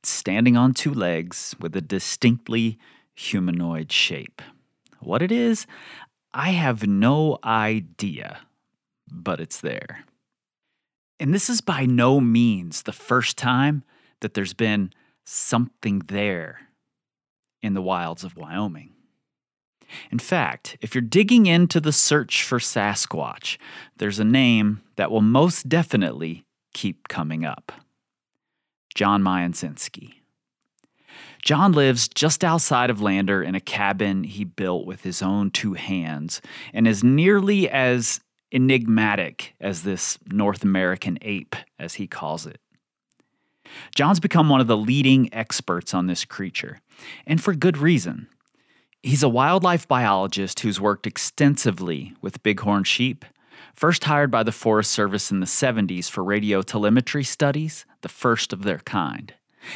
standing 0.04 0.58
on 0.58 0.74
two 0.74 0.94
legs 0.94 1.56
with 1.60 1.76
a 1.76 1.82
distinctly 1.82 2.78
humanoid 3.16 3.92
shape. 3.92 4.42
What 5.00 5.22
it 5.22 5.32
is, 5.32 5.66
I 6.34 6.52
have 6.52 6.86
no 6.86 7.40
idea, 7.44 8.40
but 9.12 9.40
it's 9.40 9.62
there. 9.62 10.06
And 11.20 11.34
this 11.34 11.50
is 11.50 11.62
by 11.62 11.86
no 11.86 12.20
means 12.20 12.84
the 12.84 12.92
first 12.92 13.38
time 13.38 13.84
that 14.20 14.34
there's 14.34 14.54
been 14.54 14.92
something 15.26 16.00
there 16.08 16.60
in 17.62 17.74
the 17.74 17.82
wilds 17.82 18.24
of 18.24 18.38
Wyoming. 18.38 18.94
In 20.12 20.20
fact, 20.20 20.78
if 20.82 20.94
you're 20.94 21.02
digging 21.02 21.46
into 21.46 21.80
the 21.80 21.92
search 21.92 22.44
for 22.44 22.60
Sasquatch, 22.60 23.58
there's 23.98 24.20
a 24.20 24.26
name 24.26 24.82
that 24.96 25.12
will 25.12 25.22
most 25.22 25.70
definitely 25.70 26.46
keep 26.74 27.08
coming 27.08 27.46
up 27.46 27.72
John 28.94 29.24
Mionczynski. 29.24 30.14
John 31.44 31.72
lives 31.72 32.08
just 32.08 32.44
outside 32.44 32.90
of 32.90 33.02
Lander 33.02 33.42
in 33.42 33.56
a 33.56 33.62
cabin 33.62 34.24
he 34.24 34.44
built 34.44 34.86
with 34.86 35.04
his 35.04 35.22
own 35.22 35.52
two 35.52 35.74
hands 35.74 36.42
and 36.74 36.88
is 36.88 37.04
nearly 37.04 37.70
as 37.70 38.20
enigmatic 38.52 39.56
as 39.60 39.84
this 39.84 40.18
North 40.32 40.64
American 40.64 41.18
ape, 41.22 41.56
as 41.80 41.96
he 41.96 42.08
calls 42.08 42.46
it. 42.46 42.60
John's 43.96 44.20
become 44.20 44.50
one 44.50 44.62
of 44.62 44.68
the 44.68 44.78
leading 44.78 45.34
experts 45.34 45.94
on 45.94 46.08
this 46.08 46.26
creature, 46.26 46.80
and 47.26 47.42
for 47.42 47.54
good 47.54 47.78
reason. 47.78 48.28
He's 49.04 49.24
a 49.24 49.30
wildlife 49.30 49.88
biologist 49.88 50.62
who's 50.62 50.82
worked 50.82 51.06
extensively 51.06 52.14
with 52.22 52.42
bighorn 52.42 52.84
sheep, 52.84 53.26
first 53.76 54.04
hired 54.06 54.32
by 54.32 54.44
the 54.44 54.52
Forest 54.52 54.92
Service 54.92 55.30
in 55.32 55.40
the 55.40 55.46
70s 55.46 56.10
for 56.10 56.24
radio 56.24 56.62
telemetry 56.64 57.24
studies, 57.24 57.86
the 58.02 58.10
first 58.10 58.54
of 58.54 58.64
their 58.64 58.80
kind. 58.80 59.34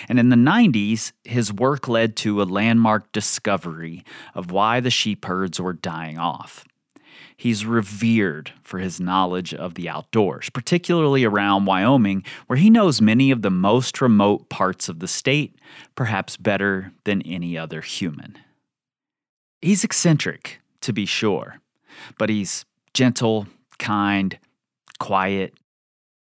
And 0.10 0.20
in 0.20 0.30
the 0.30 0.36
90s, 0.36 1.12
his 1.24 1.54
work 1.54 1.88
led 1.88 2.16
to 2.18 2.42
a 2.42 2.44
landmark 2.44 3.12
discovery 3.12 4.04
of 4.34 4.52
why 4.52 4.80
the 4.80 4.90
sheep 4.90 5.26
herds 5.26 5.60
were 5.60 5.74
dying 5.74 6.18
off. 6.18 6.66
He's 7.38 7.66
revered 7.66 8.52
for 8.64 8.80
his 8.80 9.00
knowledge 9.00 9.54
of 9.54 9.76
the 9.76 9.90
outdoors, 9.90 10.50
particularly 10.50 11.26
around 11.26 11.66
Wyoming, 11.66 12.24
where 12.48 12.58
he 12.58 12.70
knows 12.70 13.02
many 13.02 13.32
of 13.32 13.42
the 13.42 13.50
most 13.50 14.02
remote 14.02 14.50
parts 14.50 14.90
of 14.90 15.00
the 15.00 15.08
state, 15.08 15.58
perhaps 15.96 16.38
better 16.38 16.92
than 17.04 17.22
any 17.24 17.58
other 17.58 17.82
human. 17.82 18.38
He's 19.62 19.84
eccentric, 19.84 20.60
to 20.82 20.92
be 20.92 21.06
sure, 21.06 21.58
but 22.18 22.30
he's 22.30 22.66
gentle, 22.94 23.48
kind, 23.78 24.38
quiet, 25.00 25.54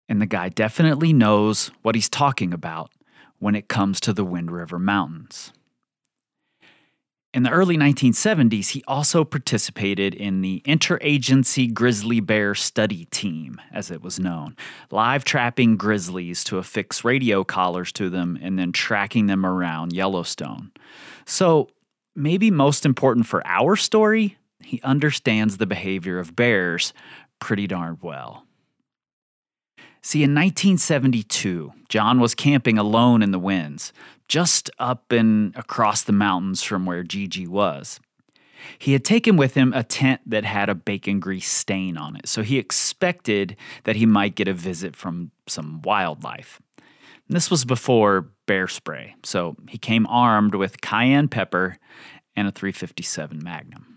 and 0.07 0.21
the 0.21 0.25
guy 0.25 0.49
definitely 0.49 1.13
knows 1.13 1.71
what 1.81 1.95
he's 1.95 2.09
talking 2.09 2.53
about 2.53 2.91
when 3.39 3.55
it 3.55 3.67
comes 3.67 3.99
to 4.01 4.13
the 4.13 4.23
Wind 4.23 4.51
River 4.51 4.77
Mountains. 4.77 5.51
In 7.33 7.41
the 7.41 7.49
early 7.49 7.75
1970s, 7.75 8.69
he 8.69 8.83
also 8.87 9.23
participated 9.23 10.13
in 10.13 10.41
the 10.41 10.61
Interagency 10.67 11.73
Grizzly 11.73 12.19
Bear 12.19 12.53
Study 12.53 13.05
Team, 13.05 13.59
as 13.71 13.89
it 13.89 14.03
was 14.03 14.19
known, 14.19 14.55
live 14.91 15.23
trapping 15.23 15.75
grizzlies 15.75 16.43
to 16.43 16.59
affix 16.59 17.03
radio 17.03 17.43
collars 17.43 17.91
to 17.93 18.11
them 18.11 18.37
and 18.39 18.59
then 18.59 18.71
tracking 18.71 19.25
them 19.25 19.47
around 19.47 19.93
Yellowstone. 19.93 20.71
So, 21.25 21.69
maybe 22.15 22.51
most 22.51 22.85
important 22.85 23.25
for 23.25 23.45
our 23.45 23.75
story, 23.75 24.37
he 24.61 24.81
understands 24.83 25.57
the 25.57 25.65
behavior 25.65 26.19
of 26.19 26.35
bears 26.35 26.93
pretty 27.39 27.67
darn 27.67 27.97
well. 28.01 28.45
See, 30.01 30.23
in 30.23 30.31
1972, 30.31 31.71
John 31.87 32.19
was 32.19 32.35
camping 32.35 32.77
alone 32.77 33.23
in 33.23 33.31
the 33.31 33.39
winds, 33.39 33.93
just 34.27 34.69
up 34.77 35.11
and 35.11 35.55
across 35.55 36.03
the 36.03 36.11
mountains 36.11 36.61
from 36.61 36.85
where 36.85 37.03
Gigi 37.03 37.47
was. 37.47 38.01
He 38.79 38.93
had 38.93 39.05
taken 39.05 39.37
with 39.37 39.53
him 39.53 39.73
a 39.73 39.83
tent 39.83 40.21
that 40.25 40.43
had 40.43 40.69
a 40.69 40.75
bacon 40.75 41.19
grease 41.19 41.49
stain 41.49 41.97
on 41.97 42.15
it, 42.15 42.27
so 42.27 42.41
he 42.41 42.57
expected 42.57 43.55
that 43.85 43.95
he 43.95 44.05
might 44.05 44.35
get 44.35 44.47
a 44.47 44.53
visit 44.53 44.95
from 44.95 45.31
some 45.47 45.81
wildlife. 45.81 46.61
This 47.29 47.49
was 47.49 47.65
before 47.65 48.29
bear 48.45 48.67
spray, 48.67 49.15
so 49.23 49.55
he 49.69 49.77
came 49.77 50.05
armed 50.07 50.55
with 50.55 50.81
cayenne 50.81 51.29
pepper 51.29 51.77
and 52.35 52.47
a 52.47 52.51
357 52.51 53.41
Magnum. 53.43 53.87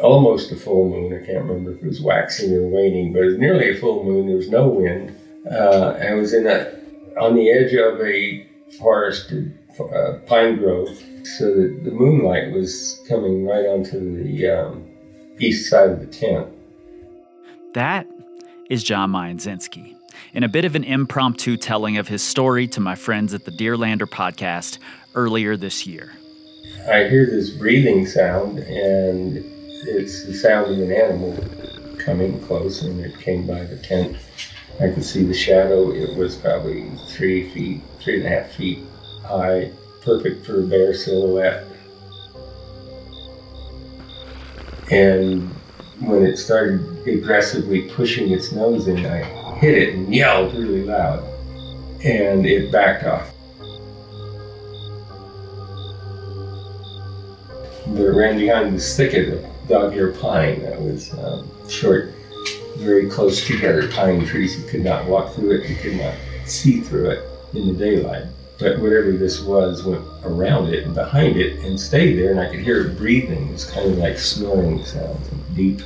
almost 0.00 0.52
a 0.52 0.56
full 0.56 0.88
moon. 0.88 1.12
I 1.12 1.24
can't 1.26 1.44
remember 1.44 1.72
if 1.72 1.82
it 1.82 1.86
was 1.86 2.00
waxing 2.00 2.52
or 2.54 2.68
waning, 2.68 3.12
but 3.12 3.22
it 3.22 3.26
was 3.26 3.38
nearly 3.38 3.70
a 3.70 3.74
full 3.74 4.04
moon. 4.04 4.26
There 4.26 4.36
was 4.36 4.48
no 4.48 4.68
wind. 4.68 5.16
Uh, 5.50 5.98
I 6.00 6.14
was 6.14 6.32
in 6.34 6.46
a, 6.46 6.72
on 7.20 7.34
the 7.34 7.50
edge 7.50 7.74
of 7.74 8.00
a 8.00 8.46
forested 8.78 9.58
uh, 9.80 10.18
pine 10.26 10.56
grove, 10.58 10.88
so 11.24 11.46
that 11.54 11.80
the 11.84 11.90
moonlight 11.90 12.52
was 12.52 13.02
coming 13.08 13.44
right 13.46 13.66
onto 13.66 14.22
the 14.22 14.46
um, 14.48 14.86
east 15.40 15.68
side 15.68 15.90
of 15.90 16.00
the 16.00 16.06
tent. 16.06 16.48
That 17.74 18.06
is 18.70 18.84
John 18.84 19.10
Mionczynski. 19.10 19.97
In 20.32 20.42
a 20.42 20.48
bit 20.48 20.64
of 20.64 20.74
an 20.74 20.84
impromptu 20.84 21.56
telling 21.56 21.96
of 21.96 22.08
his 22.08 22.22
story 22.22 22.66
to 22.68 22.80
my 22.80 22.94
friends 22.94 23.34
at 23.34 23.44
the 23.44 23.50
Deerlander 23.50 24.06
podcast 24.06 24.78
earlier 25.14 25.56
this 25.56 25.86
year. 25.86 26.12
I 26.90 27.08
hear 27.08 27.26
this 27.26 27.50
breathing 27.50 28.06
sound, 28.06 28.58
and 28.58 29.36
it's 29.86 30.24
the 30.24 30.34
sound 30.34 30.72
of 30.72 30.78
an 30.78 30.92
animal 30.92 31.36
coming 31.98 32.40
close, 32.42 32.82
and 32.82 33.00
it 33.00 33.18
came 33.18 33.46
by 33.46 33.64
the 33.64 33.76
tent. 33.78 34.16
I 34.80 34.88
could 34.88 35.04
see 35.04 35.24
the 35.24 35.34
shadow. 35.34 35.90
It 35.90 36.16
was 36.16 36.36
probably 36.36 36.90
three 37.08 37.50
feet, 37.50 37.82
three 38.00 38.18
and 38.18 38.26
a 38.26 38.28
half 38.28 38.52
feet 38.52 38.78
high, 39.24 39.70
perfect 40.02 40.46
for 40.46 40.60
a 40.60 40.66
bear 40.66 40.94
silhouette. 40.94 41.66
And 44.90 45.50
when 46.00 46.24
it 46.24 46.38
started 46.38 47.06
aggressively 47.06 47.82
pushing 47.90 48.30
its 48.30 48.52
nose 48.52 48.88
in, 48.88 49.04
I 49.04 49.37
hit 49.58 49.76
it 49.76 49.94
and 49.94 50.14
yelled 50.14 50.54
really 50.54 50.84
loud, 50.84 51.24
and 52.04 52.46
it 52.46 52.70
backed 52.70 53.04
off. 53.04 53.32
But 57.88 58.02
it 58.02 58.14
ran 58.14 58.38
behind 58.38 58.74
this 58.74 58.96
thicket 58.96 59.32
of 59.32 59.44
dog 59.68 59.92
hair 59.92 60.12
pine 60.12 60.62
that 60.62 60.80
was 60.80 61.12
um, 61.18 61.50
short, 61.68 62.14
very 62.76 63.08
close 63.08 63.46
together 63.46 63.88
pine 63.88 64.24
trees. 64.24 64.56
You 64.56 64.68
could 64.68 64.84
not 64.84 65.06
walk 65.06 65.34
through 65.34 65.52
it, 65.52 65.68
you 65.68 65.76
could 65.76 65.96
not 65.96 66.14
see 66.46 66.80
through 66.80 67.10
it 67.10 67.28
in 67.54 67.66
the 67.66 67.74
daylight. 67.74 68.26
But 68.60 68.80
whatever 68.80 69.12
this 69.12 69.42
was 69.42 69.84
went 69.84 70.04
around 70.24 70.72
it 70.72 70.84
and 70.84 70.94
behind 70.94 71.36
it 71.36 71.64
and 71.64 71.78
stayed 71.78 72.14
there, 72.14 72.30
and 72.30 72.40
I 72.40 72.48
could 72.48 72.60
hear 72.60 72.86
it 72.86 72.96
breathing. 72.96 73.48
It 73.48 73.52
was 73.52 73.64
kind 73.64 73.90
of 73.90 73.98
like 73.98 74.18
snoring 74.18 74.84
sounds, 74.84 75.28
deep, 75.54 75.80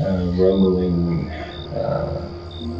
uh, 0.00 0.30
rumbling 0.34 1.30
uh, 1.30 2.31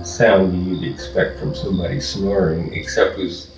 sound 0.04 0.66
you'd 0.66 0.92
expect 0.92 1.38
from 1.38 1.54
somebody 1.54 2.00
snoring, 2.00 2.72
except 2.74 3.18
it 3.18 3.24
was 3.24 3.50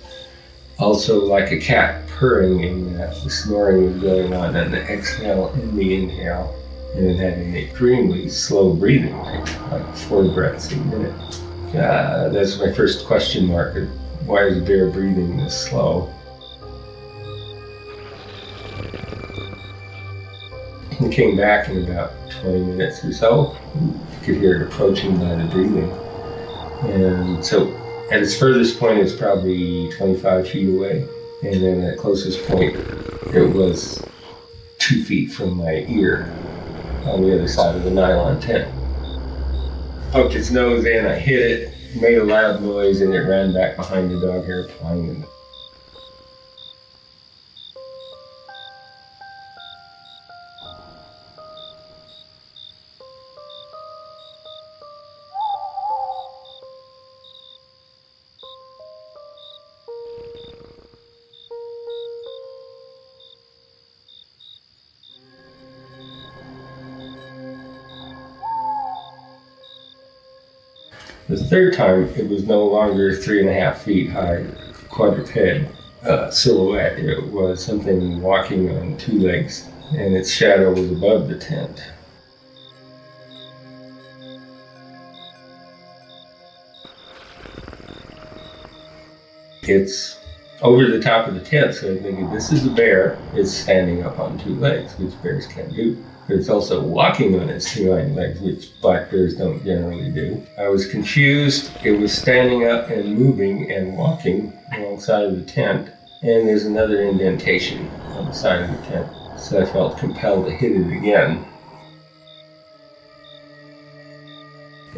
also 0.77 1.25
like 1.25 1.51
a 1.51 1.59
cat 1.59 2.07
purring 2.07 2.63
in 2.63 2.97
that 2.97 3.15
the 3.23 3.29
snoring 3.29 3.85
was 3.85 4.01
going 4.01 4.33
on 4.33 4.55
on 4.55 4.71
the 4.71 4.81
exhale 4.91 5.47
and 5.49 5.77
the 5.77 5.95
inhale, 5.95 6.55
and 6.95 7.05
it 7.05 7.17
had 7.17 7.37
an 7.37 7.55
extremely 7.55 8.29
slow 8.29 8.73
breathing 8.73 9.17
rate, 9.23 9.57
like 9.71 9.95
four 9.95 10.23
breaths 10.25 10.71
a 10.71 10.75
minute. 10.77 11.41
Uh, 11.75 12.29
that's 12.29 12.57
my 12.59 12.71
first 12.71 13.05
question 13.05 13.47
mark. 13.47 13.75
Why 14.25 14.45
is 14.45 14.57
a 14.57 14.61
bear 14.61 14.89
breathing 14.89 15.37
this 15.37 15.67
slow? 15.67 16.11
It 21.01 21.11
came 21.11 21.35
back 21.35 21.67
in 21.67 21.83
about 21.83 22.13
20 22.41 22.59
minutes 22.61 23.03
or 23.03 23.11
so. 23.11 23.57
You 23.75 23.99
could 24.23 24.35
hear 24.37 24.55
it 24.55 24.61
approaching 24.61 25.17
by 25.17 25.35
the 25.35 25.43
breathing. 25.51 25.91
And 26.83 27.45
so 27.45 27.73
at 28.11 28.21
its 28.21 28.37
furthest 28.37 28.79
point, 28.79 28.99
it's 28.99 29.15
probably 29.15 29.89
25 29.91 30.47
feet 30.47 30.69
away. 30.69 31.07
And 31.43 31.63
then 31.63 31.81
at 31.81 31.97
closest 31.97 32.45
point, 32.47 32.75
it 33.33 33.53
was 33.53 34.03
two 34.79 35.03
feet 35.03 35.31
from 35.31 35.57
my 35.57 35.85
ear. 35.87 36.31
on 37.05 37.21
the 37.21 37.35
other 37.35 37.47
side 37.47 37.75
of 37.75 37.83
the 37.83 37.91
nylon 37.91 38.39
tent. 38.39 38.67
Poked 40.11 40.33
its 40.33 40.49
nose 40.49 40.85
in, 40.85 41.05
I 41.05 41.15
hit 41.15 41.39
it, 41.39 41.73
made 42.01 42.17
a 42.17 42.23
loud 42.23 42.61
noise, 42.61 43.01
and 43.01 43.13
it 43.13 43.19
ran 43.19 43.53
back 43.53 43.75
behind 43.75 44.09
the 44.09 44.19
dog 44.19 44.45
hair 44.45 44.67
pine. 44.81 45.23
Third 71.47 71.73
time, 71.73 72.05
it 72.15 72.27
was 72.27 72.45
no 72.45 72.65
longer 72.65 73.15
three 73.15 73.39
and 73.39 73.47
a 73.47 73.53
half 73.53 73.83
feet 73.83 74.09
high, 74.09 74.45
quadruped 74.89 75.37
uh, 76.03 76.31
silhouette. 76.31 76.97
It 76.97 77.23
was 77.27 77.63
something 77.63 78.19
walking 78.19 78.75
on 78.75 78.97
two 78.97 79.19
legs, 79.19 79.69
and 79.91 80.15
its 80.15 80.31
shadow 80.31 80.71
was 80.71 80.91
above 80.91 81.27
the 81.27 81.37
tent. 81.37 81.83
It's 89.61 90.19
over 90.63 90.87
the 90.87 90.99
top 90.99 91.27
of 91.27 91.35
the 91.35 91.41
tent, 91.41 91.75
so 91.75 91.91
I'm 91.91 91.99
thinking 92.01 92.31
this 92.31 92.51
is 92.51 92.65
a 92.65 92.71
bear. 92.71 93.19
It's 93.33 93.51
standing 93.51 94.03
up 94.03 94.17
on 94.17 94.39
two 94.39 94.55
legs, 94.55 94.97
which 94.97 95.13
bears 95.21 95.45
can 95.45 95.71
do 95.71 96.03
it's 96.27 96.49
also 96.49 96.81
walking 96.81 97.39
on 97.39 97.49
its 97.49 97.71
two 97.71 97.91
hind 97.91 98.15
legs, 98.15 98.39
which 98.39 98.79
black 98.81 99.11
bears 99.11 99.35
don't 99.35 99.63
generally 99.63 100.09
do. 100.09 100.43
I 100.57 100.67
was 100.69 100.87
confused. 100.87 101.71
It 101.83 101.91
was 101.91 102.13
standing 102.13 102.67
up 102.67 102.89
and 102.89 103.17
moving 103.17 103.71
and 103.71 103.95
walking 103.95 104.51
alongside 104.75 105.25
of 105.25 105.35
the 105.35 105.45
tent, 105.51 105.89
and 106.23 106.47
there's 106.47 106.65
another 106.65 107.03
indentation 107.03 107.87
on 108.13 108.25
the 108.25 108.33
side 108.33 108.63
of 108.63 108.71
the 108.71 108.87
tent. 108.87 109.11
So 109.39 109.61
I 109.61 109.65
felt 109.65 109.99
compelled 109.99 110.47
to 110.47 110.51
hit 110.51 110.71
it 110.71 110.97
again. 110.97 111.45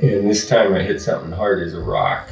And 0.02 0.30
this 0.30 0.48
time 0.48 0.74
I 0.74 0.84
hit 0.84 1.02
something 1.02 1.32
hard 1.32 1.62
as 1.62 1.74
a 1.74 1.82
rock. 1.82 2.30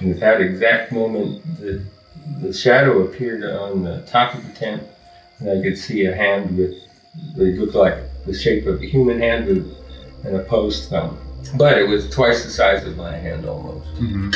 And 0.00 0.14
at 0.14 0.20
that 0.20 0.40
exact 0.40 0.92
moment, 0.92 1.42
the 1.58 1.82
the 2.40 2.52
shadow 2.52 3.02
appeared 3.02 3.44
on 3.44 3.82
the 3.82 4.02
top 4.02 4.34
of 4.34 4.46
the 4.46 4.52
tent, 4.52 4.82
and 5.38 5.50
I 5.50 5.62
could 5.62 5.78
see 5.78 6.06
a 6.06 6.14
hand 6.14 6.56
with 6.56 6.74
it 7.36 7.58
looked 7.58 7.74
like 7.74 7.98
the 8.26 8.34
shape 8.34 8.66
of 8.66 8.82
a 8.82 8.86
human 8.86 9.20
hand 9.20 9.46
with 9.46 9.76
an 10.24 10.36
opposed 10.36 10.88
thumb, 10.88 11.18
but 11.56 11.78
it 11.78 11.88
was 11.88 12.10
twice 12.10 12.44
the 12.44 12.50
size 12.50 12.84
of 12.84 12.96
my 12.96 13.16
hand 13.16 13.46
almost. 13.46 13.86
Mm-hmm. 13.94 14.30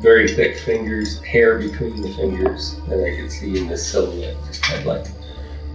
Very 0.00 0.28
thick 0.28 0.58
fingers, 0.58 1.20
hair 1.22 1.58
between 1.58 2.00
the 2.00 2.12
fingers 2.14 2.76
that 2.88 3.02
I 3.04 3.20
could 3.20 3.32
see 3.32 3.58
in 3.58 3.66
this 3.66 3.86
silhouette. 3.90 4.36
Just 4.46 4.64
had 4.64 4.86
like 4.86 5.06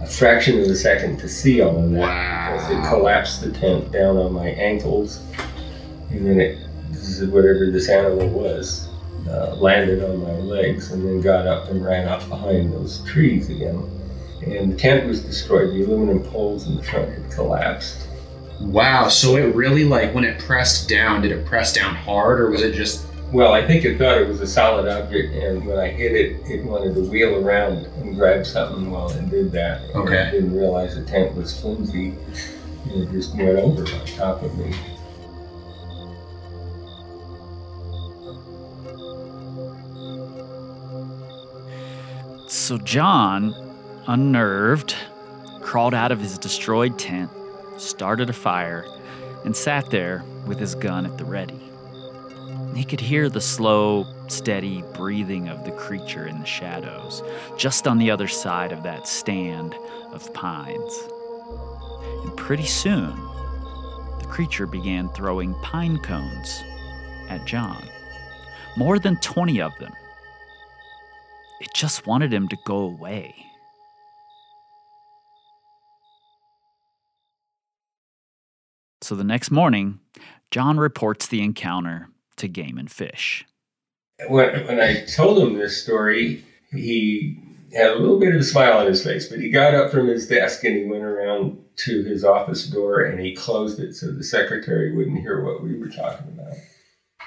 a 0.00 0.06
fraction 0.06 0.60
of 0.60 0.66
a 0.66 0.76
second 0.76 1.18
to 1.18 1.28
see 1.28 1.60
all 1.60 1.78
of 1.78 1.90
that 1.92 2.00
wow. 2.00 2.56
as 2.56 2.70
it 2.70 2.88
collapsed 2.88 3.42
the 3.42 3.52
tent 3.52 3.92
down 3.92 4.16
on 4.16 4.32
my 4.32 4.48
ankles, 4.48 5.22
and 6.10 6.26
then 6.26 6.40
it 6.40 6.58
whatever 7.30 7.70
this 7.70 7.88
animal 7.88 8.28
was 8.28 8.88
uh, 9.28 9.54
landed 9.56 10.02
on 10.02 10.22
my 10.22 10.32
legs 10.32 10.92
and 10.92 11.04
then 11.04 11.20
got 11.20 11.46
up 11.46 11.68
and 11.68 11.84
ran 11.84 12.08
up 12.08 12.28
behind 12.28 12.72
those 12.72 13.04
trees 13.04 13.50
again. 13.50 13.88
And 14.44 14.72
the 14.72 14.76
tent 14.76 15.06
was 15.06 15.22
destroyed. 15.22 15.70
The 15.70 15.82
aluminum 15.84 16.22
poles 16.24 16.66
in 16.66 16.76
the 16.76 16.82
front 16.82 17.12
had 17.12 17.30
collapsed. 17.30 18.08
Wow. 18.60 19.08
So 19.08 19.36
it 19.36 19.54
really, 19.54 19.84
like, 19.84 20.14
when 20.14 20.24
it 20.24 20.38
pressed 20.40 20.88
down, 20.88 21.22
did 21.22 21.32
it 21.32 21.46
press 21.46 21.72
down 21.72 21.94
hard 21.94 22.40
or 22.40 22.50
was 22.50 22.62
it 22.62 22.74
just. 22.74 23.06
Well, 23.32 23.54
I 23.54 23.66
think 23.66 23.84
it 23.84 23.96
thought 23.96 24.18
it 24.18 24.28
was 24.28 24.40
a 24.42 24.46
solid 24.46 24.86
object, 24.86 25.34
and 25.34 25.64
when 25.64 25.78
I 25.78 25.88
hit 25.88 26.12
it, 26.12 26.42
it 26.46 26.64
wanted 26.64 26.94
to 26.96 27.00
wheel 27.00 27.42
around 27.42 27.86
and 27.86 28.14
grab 28.14 28.44
something 28.44 28.90
while 28.90 29.10
it 29.10 29.30
did 29.30 29.50
that. 29.52 29.84
And 29.84 29.96
okay. 29.96 30.28
I 30.28 30.30
didn't 30.32 30.54
realize 30.54 30.96
the 30.96 31.04
tent 31.04 31.34
was 31.34 31.58
flimsy, 31.58 32.14
and 32.90 33.02
it 33.02 33.10
just 33.10 33.34
went 33.34 33.58
over 33.58 33.82
on 33.82 34.06
top 34.06 34.42
of 34.42 34.54
me. 34.58 34.74
So 42.52 42.76
John, 42.76 43.54
unnerved, 44.06 44.94
crawled 45.62 45.94
out 45.94 46.12
of 46.12 46.20
his 46.20 46.36
destroyed 46.36 46.98
tent, 46.98 47.30
started 47.78 48.28
a 48.28 48.34
fire, 48.34 48.84
and 49.46 49.56
sat 49.56 49.88
there 49.88 50.22
with 50.46 50.58
his 50.58 50.74
gun 50.74 51.06
at 51.06 51.16
the 51.16 51.24
ready. 51.24 51.58
He 52.76 52.84
could 52.84 53.00
hear 53.00 53.30
the 53.30 53.40
slow, 53.40 54.06
steady 54.28 54.84
breathing 54.92 55.48
of 55.48 55.64
the 55.64 55.70
creature 55.70 56.26
in 56.26 56.40
the 56.40 56.44
shadows, 56.44 57.22
just 57.56 57.88
on 57.88 57.96
the 57.96 58.10
other 58.10 58.28
side 58.28 58.70
of 58.70 58.82
that 58.82 59.08
stand 59.08 59.74
of 60.12 60.32
pines. 60.34 61.08
And 62.22 62.36
pretty 62.36 62.66
soon, 62.66 63.16
the 64.18 64.26
creature 64.28 64.66
began 64.66 65.08
throwing 65.08 65.54
pine 65.62 65.96
cones 66.00 66.62
at 67.30 67.46
John. 67.46 67.82
More 68.76 68.98
than 68.98 69.16
20 69.16 69.62
of 69.62 69.74
them 69.78 69.94
it 71.62 71.68
just 71.74 72.06
wanted 72.08 72.32
him 72.32 72.48
to 72.48 72.56
go 72.66 72.76
away. 72.76 73.34
So 79.00 79.14
the 79.14 79.24
next 79.24 79.50
morning, 79.50 80.00
John 80.50 80.78
reports 80.78 81.28
the 81.28 81.42
encounter 81.42 82.08
to 82.36 82.48
Game 82.48 82.78
and 82.78 82.90
Fish. 82.90 83.46
When, 84.28 84.66
when 84.66 84.80
I 84.80 85.04
told 85.04 85.38
him 85.38 85.58
this 85.58 85.80
story, 85.82 86.44
he 86.72 87.38
had 87.72 87.90
a 87.90 87.98
little 87.98 88.18
bit 88.18 88.34
of 88.34 88.40
a 88.40 88.44
smile 88.44 88.78
on 88.78 88.86
his 88.86 89.02
face, 89.02 89.28
but 89.28 89.40
he 89.40 89.48
got 89.48 89.74
up 89.74 89.90
from 89.90 90.08
his 90.08 90.26
desk 90.26 90.64
and 90.64 90.76
he 90.76 90.84
went 90.84 91.04
around 91.04 91.58
to 91.76 92.02
his 92.04 92.24
office 92.24 92.66
door 92.66 93.02
and 93.02 93.20
he 93.20 93.34
closed 93.34 93.80
it 93.80 93.94
so 93.94 94.10
the 94.10 94.24
secretary 94.24 94.94
wouldn't 94.94 95.20
hear 95.20 95.44
what 95.44 95.62
we 95.62 95.78
were 95.78 95.88
talking 95.88 96.26
about. 96.28 96.56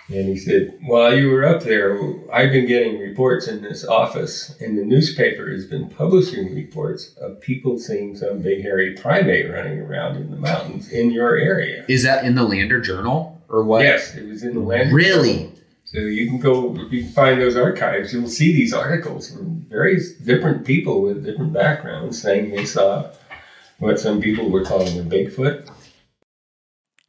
And 0.07 0.29
he 0.29 0.37
said, 0.37 0.77
While 0.85 1.17
you 1.17 1.29
were 1.29 1.45
up 1.45 1.63
there, 1.63 1.99
I've 2.31 2.51
been 2.51 2.67
getting 2.67 2.99
reports 2.99 3.47
in 3.47 3.63
this 3.63 3.83
office, 3.83 4.55
and 4.61 4.77
the 4.77 4.85
newspaper 4.85 5.49
has 5.49 5.65
been 5.65 5.89
publishing 5.89 6.53
reports 6.53 7.15
of 7.19 7.41
people 7.41 7.79
seeing 7.79 8.15
some 8.15 8.41
big 8.41 8.61
hairy 8.61 8.93
primate 8.93 9.49
running 9.51 9.79
around 9.79 10.17
in 10.17 10.29
the 10.29 10.37
mountains 10.37 10.91
in 10.91 11.09
your 11.11 11.35
area. 11.37 11.85
Is 11.87 12.03
that 12.03 12.23
in 12.23 12.35
the 12.35 12.43
Lander 12.43 12.79
Journal 12.79 13.41
or 13.49 13.63
what? 13.63 13.81
Yes, 13.81 14.13
it 14.15 14.27
was 14.27 14.43
in 14.43 14.53
the 14.53 14.59
Lander 14.59 14.93
Really? 14.93 15.37
Journal. 15.37 15.51
So 15.85 15.99
you 15.99 16.27
can 16.27 16.39
go, 16.39 16.75
if 16.75 16.91
you 16.91 17.03
can 17.03 17.11
find 17.11 17.41
those 17.41 17.55
archives, 17.55 18.13
you'll 18.13 18.27
see 18.27 18.53
these 18.53 18.73
articles 18.73 19.31
from 19.31 19.65
various 19.69 20.13
different 20.13 20.65
people 20.65 21.01
with 21.01 21.23
different 21.23 21.53
backgrounds 21.53 22.21
saying 22.21 22.51
they 22.51 22.65
saw 22.65 23.11
what 23.79 23.99
some 23.99 24.21
people 24.21 24.49
were 24.49 24.63
calling 24.63 24.99
a 24.99 25.03
Bigfoot. 25.03 25.69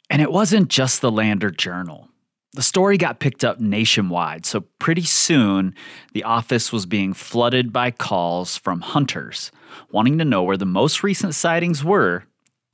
And 0.08 0.22
it 0.22 0.30
wasn't 0.30 0.68
just 0.68 1.00
the 1.00 1.10
Lander 1.10 1.50
Journal. 1.50 2.08
The 2.56 2.62
story 2.62 2.96
got 2.96 3.20
picked 3.20 3.44
up 3.44 3.60
nationwide, 3.60 4.46
so 4.46 4.62
pretty 4.78 5.02
soon 5.02 5.74
the 6.14 6.24
office 6.24 6.72
was 6.72 6.86
being 6.86 7.12
flooded 7.12 7.70
by 7.70 7.90
calls 7.90 8.56
from 8.56 8.80
hunters 8.80 9.52
wanting 9.90 10.16
to 10.16 10.24
know 10.24 10.42
where 10.42 10.56
the 10.56 10.64
most 10.64 11.02
recent 11.02 11.34
sightings 11.34 11.84
were 11.84 12.24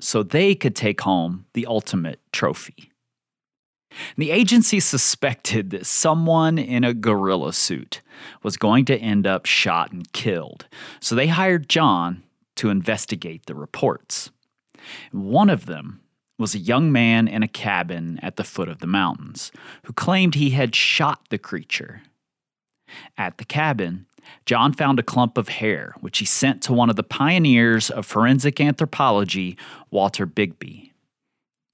so 0.00 0.22
they 0.22 0.54
could 0.54 0.76
take 0.76 1.00
home 1.00 1.46
the 1.54 1.66
ultimate 1.66 2.20
trophy. 2.32 2.92
The 4.16 4.30
agency 4.30 4.78
suspected 4.78 5.70
that 5.70 5.84
someone 5.84 6.58
in 6.58 6.84
a 6.84 6.94
gorilla 6.94 7.52
suit 7.52 8.02
was 8.44 8.56
going 8.56 8.84
to 8.84 8.96
end 8.96 9.26
up 9.26 9.46
shot 9.46 9.90
and 9.90 10.10
killed, 10.12 10.68
so 11.00 11.16
they 11.16 11.26
hired 11.26 11.68
John 11.68 12.22
to 12.54 12.70
investigate 12.70 13.46
the 13.46 13.56
reports. 13.56 14.30
One 15.10 15.50
of 15.50 15.66
them 15.66 16.01
was 16.42 16.56
a 16.56 16.58
young 16.58 16.90
man 16.90 17.28
in 17.28 17.44
a 17.44 17.48
cabin 17.48 18.18
at 18.20 18.34
the 18.34 18.42
foot 18.42 18.68
of 18.68 18.80
the 18.80 18.86
mountains 18.88 19.52
who 19.84 19.92
claimed 19.92 20.34
he 20.34 20.50
had 20.50 20.74
shot 20.74 21.20
the 21.30 21.38
creature. 21.38 22.02
At 23.16 23.38
the 23.38 23.44
cabin, 23.44 24.06
John 24.44 24.72
found 24.72 24.98
a 24.98 25.04
clump 25.04 25.38
of 25.38 25.48
hair, 25.48 25.94
which 26.00 26.18
he 26.18 26.24
sent 26.24 26.60
to 26.64 26.72
one 26.72 26.90
of 26.90 26.96
the 26.96 27.04
pioneers 27.04 27.90
of 27.90 28.06
forensic 28.06 28.60
anthropology, 28.60 29.56
Walter 29.92 30.26
Birkby. 30.26 30.90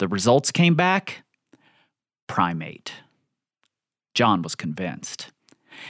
The 0.01 0.07
results 0.07 0.53
came 0.53 0.75
back 0.75 1.23
primate. 2.27 2.93
John 4.15 4.43
was 4.43 4.55
convinced. 4.55 5.33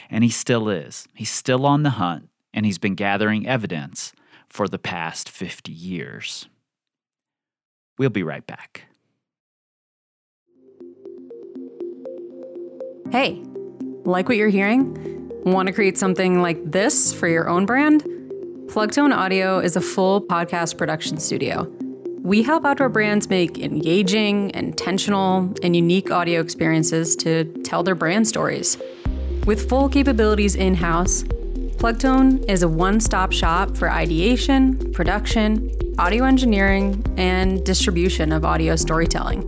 And 0.09 0.23
he 0.23 0.31
still 0.31 0.69
is. 0.69 1.09
He's 1.15 1.31
still 1.31 1.67
on 1.67 1.83
the 1.83 1.91
hunt, 1.91 2.29
and 2.55 2.65
he's 2.65 2.79
been 2.79 2.95
gathering 2.95 3.45
evidence 3.45 4.13
for 4.49 4.69
the 4.69 4.79
past 4.79 5.29
50 5.29 5.73
years. 5.73 6.49
We'll 7.99 8.11
be 8.11 8.23
right 8.23 8.47
back. 8.47 8.85
Hey, 13.11 13.43
like 14.05 14.29
what 14.29 14.37
you're 14.37 14.49
hearing? 14.49 15.31
Want 15.45 15.67
to 15.67 15.73
create 15.73 15.99
something 15.99 16.43
like 16.43 16.59
this 16.71 17.13
for 17.13 17.27
your 17.27 17.49
own 17.49 17.67
brand? 17.67 18.05
Plugtone 18.67 19.17
Audio 19.17 19.59
is 19.59 19.77
a 19.77 19.81
full 19.81 20.21
podcast 20.21 20.77
production 20.77 21.19
studio. 21.19 21.65
We 22.23 22.43
help 22.43 22.67
outdoor 22.67 22.91
brands 22.91 23.31
make 23.31 23.59
engaging, 23.59 24.51
intentional, 24.55 25.53
and 25.63 25.75
unique 25.75 26.11
audio 26.11 26.41
experiences 26.41 27.17
to 27.17 27.45
tell 27.63 27.83
their 27.83 27.95
brand 27.95 28.29
stories. 28.29 28.77
With 29.47 29.69
full 29.69 29.89
capabilities 29.89 30.55
in 30.55 30.75
house, 30.75 31.23
Plugtone 31.79 32.45
is 32.51 32.63
a 32.63 32.69
one 32.69 33.01
stop 33.01 33.33
shop 33.33 33.77
for 33.77 33.91
ideation, 33.91 34.93
production, 34.93 35.71
audio 35.99 36.25
engineering, 36.25 37.03
and 37.17 37.65
distribution 37.67 38.31
of 38.31 38.45
audio 38.45 38.77
storytelling. 38.77 39.43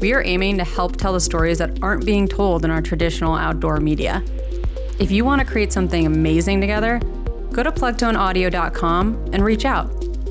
We 0.00 0.12
are 0.12 0.24
aiming 0.24 0.58
to 0.58 0.64
help 0.64 0.96
tell 0.96 1.12
the 1.12 1.20
stories 1.20 1.58
that 1.58 1.80
aren't 1.82 2.04
being 2.04 2.26
told 2.26 2.64
in 2.64 2.70
our 2.72 2.82
traditional 2.82 3.36
outdoor 3.36 3.78
media. 3.78 4.20
If 4.98 5.12
you 5.12 5.24
want 5.24 5.40
to 5.40 5.46
create 5.46 5.72
something 5.72 6.04
amazing 6.04 6.60
together, 6.60 6.98
go 7.52 7.62
to 7.62 7.70
plugtoneaudio.com 7.70 9.30
and 9.32 9.44
reach 9.44 9.64
out. 9.64 9.88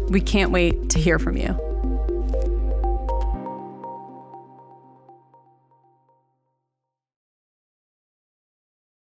We 0.10 0.20
can't 0.20 0.52
wait 0.52 0.90
to 0.90 1.00
hear 1.00 1.18
from 1.18 1.38
you. 1.38 1.58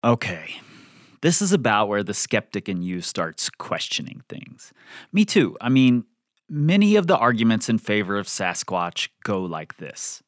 Okay. 0.02 0.62
This 1.22 1.42
is 1.42 1.52
about 1.52 1.90
where 1.90 2.04
the 2.04 2.14
skeptic 2.14 2.70
in 2.70 2.82
you 2.82 3.02
starts 3.02 3.50
questioning 3.50 4.22
things. 4.30 4.72
Me 5.12 5.26
too. 5.26 5.58
I 5.60 5.68
mean, 5.68 6.06
many 6.50 6.96
of 6.96 7.08
the 7.08 7.18
arguments 7.18 7.70
in 7.70 7.78
favor 7.78 8.18
of 8.18 8.28
Sasquatch 8.28 9.10
go 9.24 9.42
like 9.42 9.78
this 9.78 10.24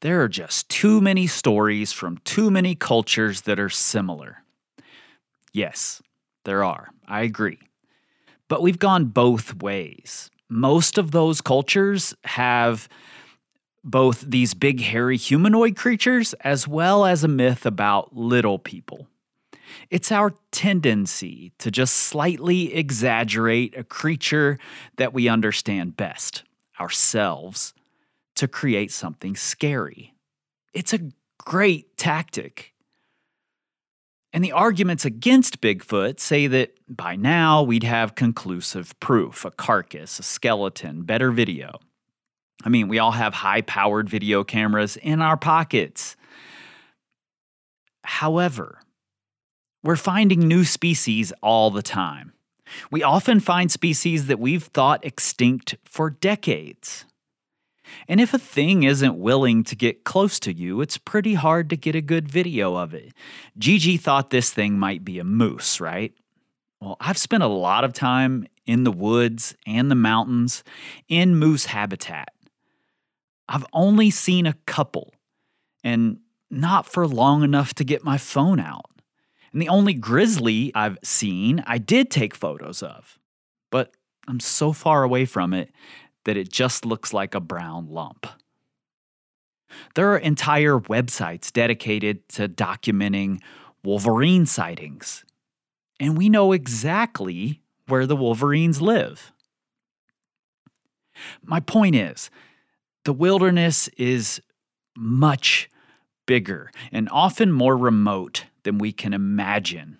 there 0.00 0.22
are 0.22 0.28
just 0.28 0.68
too 0.68 1.00
many 1.00 1.26
stories 1.26 1.92
from 1.92 2.18
too 2.18 2.50
many 2.50 2.74
cultures 2.74 3.42
that 3.42 3.58
are 3.58 3.68
similar. 3.68 4.44
Yes, 5.52 6.00
there 6.44 6.62
are. 6.62 6.90
I 7.06 7.22
agree. 7.22 7.58
But 8.48 8.62
we've 8.62 8.78
gone 8.78 9.06
both 9.06 9.60
ways. 9.60 10.30
Most 10.48 10.98
of 10.98 11.10
those 11.10 11.40
cultures 11.40 12.14
have 12.24 12.88
both 13.82 14.20
these 14.20 14.54
big, 14.54 14.80
hairy 14.80 15.16
humanoid 15.16 15.76
creatures 15.76 16.32
as 16.40 16.68
well 16.68 17.04
as 17.04 17.24
a 17.24 17.28
myth 17.28 17.66
about 17.66 18.16
little 18.16 18.58
people. 18.58 19.08
It's 19.90 20.12
our 20.12 20.34
tendency 20.50 21.52
to 21.58 21.70
just 21.70 21.94
slightly 21.94 22.74
exaggerate 22.74 23.76
a 23.76 23.84
creature 23.84 24.58
that 24.96 25.12
we 25.12 25.28
understand 25.28 25.96
best, 25.96 26.42
ourselves, 26.80 27.74
to 28.36 28.48
create 28.48 28.92
something 28.92 29.36
scary. 29.36 30.14
It's 30.72 30.92
a 30.92 31.10
great 31.38 31.96
tactic. 31.96 32.74
And 34.32 34.44
the 34.44 34.52
arguments 34.52 35.04
against 35.04 35.60
Bigfoot 35.60 36.20
say 36.20 36.46
that 36.46 36.74
by 36.88 37.16
now 37.16 37.62
we'd 37.62 37.82
have 37.82 38.14
conclusive 38.14 38.98
proof 39.00 39.44
a 39.44 39.50
carcass, 39.50 40.18
a 40.18 40.22
skeleton, 40.22 41.02
better 41.02 41.32
video. 41.32 41.80
I 42.64 42.68
mean, 42.68 42.88
we 42.88 42.98
all 42.98 43.12
have 43.12 43.34
high 43.34 43.62
powered 43.62 44.08
video 44.08 44.44
cameras 44.44 44.96
in 44.96 45.22
our 45.22 45.36
pockets. 45.36 46.16
However, 48.04 48.80
we're 49.82 49.96
finding 49.96 50.40
new 50.40 50.64
species 50.64 51.32
all 51.42 51.70
the 51.70 51.82
time. 51.82 52.32
We 52.90 53.02
often 53.02 53.40
find 53.40 53.70
species 53.70 54.26
that 54.26 54.38
we've 54.38 54.64
thought 54.64 55.04
extinct 55.04 55.76
for 55.84 56.10
decades. 56.10 57.04
And 58.06 58.20
if 58.20 58.34
a 58.34 58.38
thing 58.38 58.82
isn't 58.82 59.18
willing 59.18 59.64
to 59.64 59.76
get 59.76 60.04
close 60.04 60.38
to 60.40 60.52
you, 60.52 60.80
it's 60.80 60.98
pretty 60.98 61.34
hard 61.34 61.70
to 61.70 61.76
get 61.76 61.94
a 61.94 62.02
good 62.02 62.28
video 62.28 62.76
of 62.76 62.92
it. 62.92 63.14
Gigi 63.56 63.96
thought 63.96 64.30
this 64.30 64.50
thing 64.50 64.78
might 64.78 65.04
be 65.04 65.18
a 65.18 65.24
moose, 65.24 65.80
right? 65.80 66.12
Well, 66.80 66.96
I've 67.00 67.18
spent 67.18 67.42
a 67.42 67.48
lot 67.48 67.84
of 67.84 67.92
time 67.92 68.46
in 68.66 68.84
the 68.84 68.92
woods 68.92 69.56
and 69.66 69.90
the 69.90 69.94
mountains 69.94 70.62
in 71.08 71.36
moose 71.36 71.66
habitat. 71.66 72.28
I've 73.48 73.66
only 73.72 74.10
seen 74.10 74.46
a 74.46 74.56
couple, 74.66 75.14
and 75.82 76.18
not 76.50 76.86
for 76.86 77.06
long 77.06 77.42
enough 77.42 77.72
to 77.74 77.84
get 77.84 78.04
my 78.04 78.18
phone 78.18 78.60
out. 78.60 78.90
And 79.58 79.62
the 79.64 79.70
only 79.70 79.92
grizzly 79.92 80.70
I've 80.72 80.98
seen, 81.02 81.64
I 81.66 81.78
did 81.78 82.12
take 82.12 82.36
photos 82.36 82.80
of. 82.80 83.18
But 83.72 83.90
I'm 84.28 84.38
so 84.38 84.72
far 84.72 85.02
away 85.02 85.24
from 85.24 85.52
it 85.52 85.72
that 86.26 86.36
it 86.36 86.48
just 86.48 86.86
looks 86.86 87.12
like 87.12 87.34
a 87.34 87.40
brown 87.40 87.88
lump. 87.88 88.28
There 89.96 90.12
are 90.12 90.18
entire 90.18 90.78
websites 90.78 91.52
dedicated 91.52 92.28
to 92.28 92.48
documenting 92.48 93.40
wolverine 93.82 94.46
sightings, 94.46 95.24
and 95.98 96.16
we 96.16 96.28
know 96.28 96.52
exactly 96.52 97.60
where 97.88 98.06
the 98.06 98.14
wolverines 98.14 98.80
live. 98.80 99.32
My 101.42 101.58
point 101.58 101.96
is, 101.96 102.30
the 103.04 103.12
wilderness 103.12 103.88
is 103.98 104.40
much 104.96 105.68
bigger 106.26 106.70
and 106.92 107.08
often 107.10 107.50
more 107.50 107.76
remote 107.76 108.44
than 108.64 108.78
we 108.78 108.92
can 108.92 109.12
imagine 109.12 109.98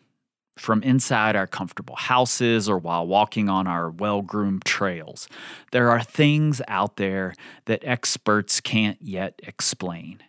from 0.58 0.82
inside 0.82 1.36
our 1.36 1.46
comfortable 1.46 1.96
houses 1.96 2.68
or 2.68 2.78
while 2.78 3.06
walking 3.06 3.48
on 3.48 3.66
our 3.66 3.90
well 3.90 4.22
groomed 4.22 4.64
trails. 4.64 5.28
There 5.72 5.90
are 5.90 6.02
things 6.02 6.60
out 6.68 6.96
there 6.96 7.34
that 7.66 7.84
experts 7.84 8.60
can't 8.60 8.98
yet 9.00 9.40
explain. 9.42 10.22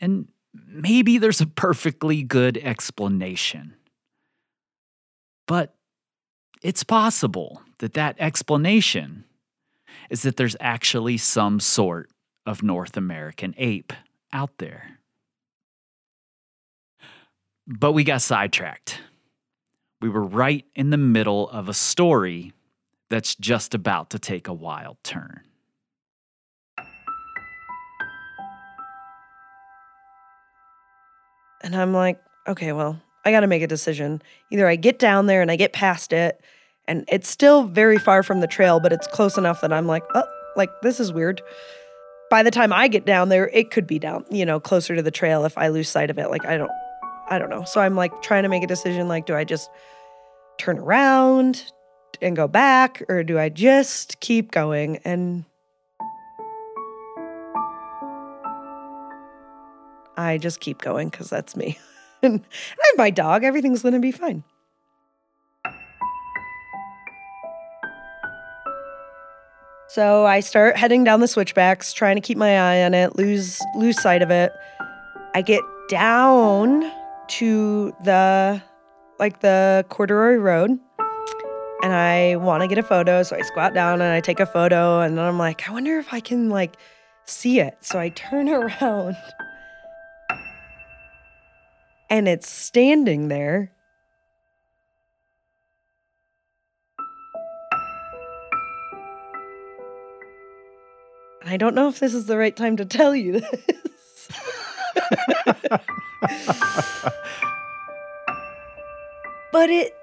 And 0.00 0.28
maybe 0.52 1.18
there's 1.18 1.40
a 1.40 1.46
perfectly 1.46 2.22
good 2.22 2.58
explanation. 2.58 3.74
But 5.46 5.74
it's 6.62 6.84
possible 6.84 7.62
that 7.78 7.94
that 7.94 8.16
explanation 8.18 9.24
is 10.10 10.22
that 10.22 10.36
there's 10.36 10.56
actually 10.60 11.16
some 11.16 11.60
sort 11.60 12.10
of 12.44 12.62
North 12.62 12.96
American 12.96 13.54
ape 13.56 13.92
out 14.32 14.58
there. 14.58 14.95
But 17.66 17.92
we 17.92 18.04
got 18.04 18.22
sidetracked. 18.22 19.00
We 20.00 20.08
were 20.08 20.22
right 20.22 20.64
in 20.74 20.90
the 20.90 20.96
middle 20.96 21.48
of 21.48 21.68
a 21.68 21.74
story 21.74 22.52
that's 23.08 23.34
just 23.34 23.74
about 23.74 24.10
to 24.10 24.18
take 24.18 24.46
a 24.46 24.52
wild 24.52 24.98
turn. 25.02 25.40
And 31.62 31.74
I'm 31.74 31.92
like, 31.92 32.20
okay, 32.46 32.72
well, 32.72 33.00
I 33.24 33.32
got 33.32 33.40
to 33.40 33.48
make 33.48 33.62
a 33.62 33.66
decision. 33.66 34.22
Either 34.52 34.68
I 34.68 34.76
get 34.76 35.00
down 35.00 35.26
there 35.26 35.42
and 35.42 35.50
I 35.50 35.56
get 35.56 35.72
past 35.72 36.12
it, 36.12 36.40
and 36.86 37.04
it's 37.08 37.28
still 37.28 37.64
very 37.64 37.98
far 37.98 38.22
from 38.22 38.40
the 38.40 38.46
trail, 38.46 38.78
but 38.78 38.92
it's 38.92 39.08
close 39.08 39.36
enough 39.36 39.60
that 39.62 39.72
I'm 39.72 39.86
like, 39.88 40.04
oh, 40.14 40.22
like 40.54 40.70
this 40.82 41.00
is 41.00 41.12
weird. 41.12 41.42
By 42.30 42.44
the 42.44 42.52
time 42.52 42.72
I 42.72 42.86
get 42.86 43.04
down 43.04 43.28
there, 43.28 43.48
it 43.48 43.72
could 43.72 43.86
be 43.86 43.98
down, 43.98 44.24
you 44.30 44.46
know, 44.46 44.60
closer 44.60 44.94
to 44.94 45.02
the 45.02 45.10
trail 45.10 45.44
if 45.44 45.58
I 45.58 45.68
lose 45.68 45.88
sight 45.88 46.10
of 46.10 46.18
it. 46.18 46.30
Like, 46.30 46.44
I 46.44 46.56
don't, 46.56 46.70
I 47.28 47.38
don't 47.38 47.50
know. 47.50 47.64
So 47.64 47.80
I'm 47.80 47.96
like 47.96 48.22
trying 48.22 48.44
to 48.44 48.48
make 48.48 48.62
a 48.62 48.66
decision 48.66 49.08
like, 49.08 49.26
do 49.26 49.34
I 49.34 49.44
just 49.44 49.70
turn 50.58 50.78
around 50.78 51.72
and 52.22 52.34
go 52.36 52.48
back, 52.48 53.02
or 53.08 53.22
do 53.22 53.38
I 53.38 53.48
just 53.48 54.20
keep 54.20 54.50
going? 54.50 54.98
And 55.04 55.44
I 60.16 60.38
just 60.38 60.60
keep 60.60 60.80
going 60.80 61.08
because 61.08 61.28
that's 61.28 61.56
me. 61.56 61.78
and 62.22 62.40
I 62.42 62.86
have 62.90 62.98
my 62.98 63.10
dog. 63.10 63.44
Everything's 63.44 63.82
going 63.82 63.94
to 63.94 64.00
be 64.00 64.12
fine. 64.12 64.44
So 69.88 70.26
I 70.26 70.40
start 70.40 70.76
heading 70.76 71.04
down 71.04 71.20
the 71.20 71.28
switchbacks, 71.28 71.92
trying 71.92 72.16
to 72.16 72.20
keep 72.20 72.36
my 72.36 72.58
eye 72.58 72.84
on 72.84 72.92
it, 72.92 73.16
lose 73.16 73.62
lose 73.76 74.00
sight 74.00 74.20
of 74.20 74.30
it. 74.30 74.52
I 75.34 75.42
get 75.42 75.62
down 75.88 76.90
to 77.28 77.94
the 78.04 78.62
like 79.18 79.40
the 79.40 79.84
corduroy 79.88 80.36
road 80.36 80.78
and 81.82 81.92
I 81.92 82.36
want 82.36 82.62
to 82.62 82.68
get 82.68 82.78
a 82.78 82.82
photo. 82.82 83.22
So 83.22 83.36
I 83.36 83.42
squat 83.42 83.74
down 83.74 84.00
and 84.02 84.12
I 84.12 84.20
take 84.20 84.40
a 84.40 84.46
photo 84.46 85.00
and 85.00 85.16
then 85.16 85.24
I'm 85.24 85.38
like, 85.38 85.68
I 85.68 85.72
wonder 85.72 85.98
if 85.98 86.12
I 86.12 86.20
can 86.20 86.48
like 86.48 86.76
see 87.24 87.60
it. 87.60 87.76
So 87.80 87.98
I 87.98 88.08
turn 88.10 88.48
around 88.50 89.16
and 92.10 92.28
it's 92.28 92.48
standing 92.48 93.28
there. 93.28 93.72
I 101.44 101.56
don't 101.56 101.76
know 101.76 101.88
if 101.88 102.00
this 102.00 102.12
is 102.12 102.26
the 102.26 102.36
right 102.36 102.56
time 102.56 102.76
to 102.78 102.84
tell 102.84 103.14
you 103.14 103.40
this. 103.40 104.28
but 109.52 109.70
it 109.70 109.94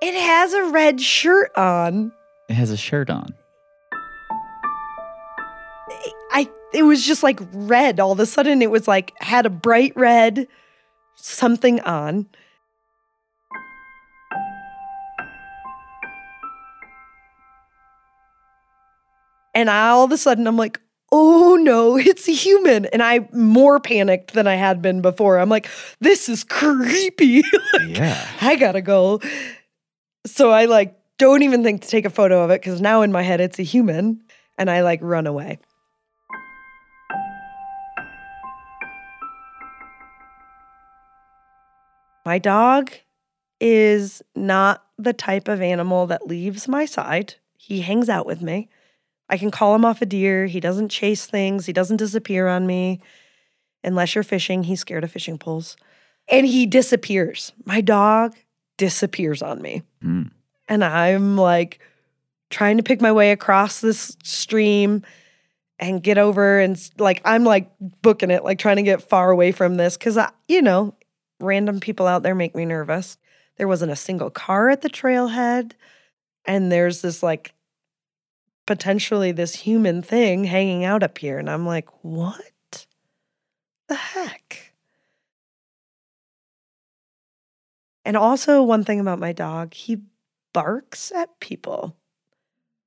it 0.00 0.14
has 0.14 0.52
a 0.52 0.64
red 0.66 1.00
shirt 1.00 1.50
on. 1.56 2.12
It 2.48 2.54
has 2.54 2.70
a 2.70 2.76
shirt 2.76 3.10
on. 3.10 3.34
I 6.30 6.48
it 6.72 6.82
was 6.82 7.04
just 7.04 7.22
like 7.22 7.40
red 7.52 7.98
all 7.98 8.12
of 8.12 8.20
a 8.20 8.26
sudden 8.26 8.62
it 8.62 8.70
was 8.70 8.86
like 8.86 9.12
had 9.20 9.46
a 9.46 9.50
bright 9.50 9.92
red 9.96 10.46
something 11.16 11.80
on. 11.80 12.26
And 19.54 19.70
all 19.70 20.04
of 20.04 20.12
a 20.12 20.18
sudden 20.18 20.46
I'm 20.46 20.58
like, 20.58 20.80
oh 21.16 21.56
no, 21.56 21.96
it's 21.98 22.28
a 22.28 22.32
human. 22.32 22.86
And 22.86 23.02
I'm 23.02 23.28
more 23.32 23.80
panicked 23.80 24.34
than 24.34 24.46
I 24.46 24.54
had 24.54 24.82
been 24.82 25.00
before. 25.00 25.38
I'm 25.38 25.48
like, 25.48 25.68
this 26.00 26.28
is 26.28 26.44
creepy. 26.44 27.42
Yeah. 27.86 28.28
I 28.40 28.56
gotta 28.56 28.80
go. 28.82 29.20
So 30.26 30.50
I 30.50 30.64
like 30.64 30.98
don't 31.18 31.42
even 31.42 31.62
think 31.62 31.82
to 31.82 31.88
take 31.88 32.04
a 32.04 32.10
photo 32.10 32.42
of 32.42 32.50
it 32.50 32.60
because 32.60 32.80
now 32.80 33.02
in 33.02 33.12
my 33.12 33.22
head 33.22 33.40
it's 33.40 33.58
a 33.58 33.62
human 33.62 34.22
and 34.58 34.70
I 34.70 34.82
like 34.82 34.98
run 35.02 35.26
away. 35.26 35.58
My 42.24 42.38
dog 42.38 42.90
is 43.60 44.22
not 44.34 44.84
the 44.98 45.12
type 45.12 45.48
of 45.48 45.62
animal 45.62 46.06
that 46.08 46.26
leaves 46.26 46.66
my 46.66 46.86
side. 46.86 47.34
He 47.56 47.82
hangs 47.82 48.08
out 48.08 48.26
with 48.26 48.42
me. 48.42 48.68
I 49.28 49.38
can 49.38 49.50
call 49.50 49.74
him 49.74 49.84
off 49.84 50.02
a 50.02 50.06
deer. 50.06 50.46
He 50.46 50.60
doesn't 50.60 50.88
chase 50.88 51.26
things. 51.26 51.66
He 51.66 51.72
doesn't 51.72 51.96
disappear 51.96 52.46
on 52.46 52.66
me. 52.66 53.00
Unless 53.82 54.14
you're 54.14 54.24
fishing, 54.24 54.64
he's 54.64 54.80
scared 54.80 55.04
of 55.04 55.12
fishing 55.12 55.38
poles. 55.38 55.76
And 56.28 56.46
he 56.46 56.66
disappears. 56.66 57.52
My 57.64 57.80
dog 57.80 58.34
disappears 58.76 59.42
on 59.42 59.62
me. 59.62 59.82
Mm. 60.02 60.30
And 60.68 60.84
I'm 60.84 61.36
like 61.36 61.80
trying 62.50 62.76
to 62.76 62.82
pick 62.82 63.00
my 63.00 63.12
way 63.12 63.32
across 63.32 63.80
this 63.80 64.16
stream 64.22 65.02
and 65.78 66.02
get 66.02 66.18
over 66.18 66.58
and 66.58 66.90
like 66.98 67.20
I'm 67.24 67.44
like 67.44 67.70
booking 68.02 68.30
it, 68.30 68.44
like 68.44 68.58
trying 68.58 68.76
to 68.76 68.82
get 68.82 69.02
far 69.02 69.30
away 69.30 69.52
from 69.52 69.76
this 69.76 69.96
cuz 69.96 70.16
I, 70.16 70.30
you 70.48 70.62
know, 70.62 70.94
random 71.40 71.80
people 71.80 72.06
out 72.06 72.22
there 72.22 72.34
make 72.34 72.54
me 72.54 72.64
nervous. 72.64 73.18
There 73.56 73.68
wasn't 73.68 73.92
a 73.92 73.96
single 73.96 74.30
car 74.30 74.70
at 74.70 74.82
the 74.82 74.90
trailhead 74.90 75.72
and 76.44 76.72
there's 76.72 77.02
this 77.02 77.22
like 77.22 77.52
potentially 78.66 79.32
this 79.32 79.54
human 79.54 80.02
thing 80.02 80.44
hanging 80.44 80.84
out 80.84 81.02
up 81.02 81.18
here 81.18 81.38
and 81.38 81.48
I'm 81.48 81.64
like, 81.64 81.88
"What 82.04 82.86
the 83.88 83.94
heck?" 83.94 84.74
And 88.04 88.16
also 88.16 88.62
one 88.62 88.84
thing 88.84 89.00
about 89.00 89.18
my 89.18 89.32
dog, 89.32 89.74
he 89.74 90.02
barks 90.52 91.10
at 91.12 91.40
people. 91.40 91.96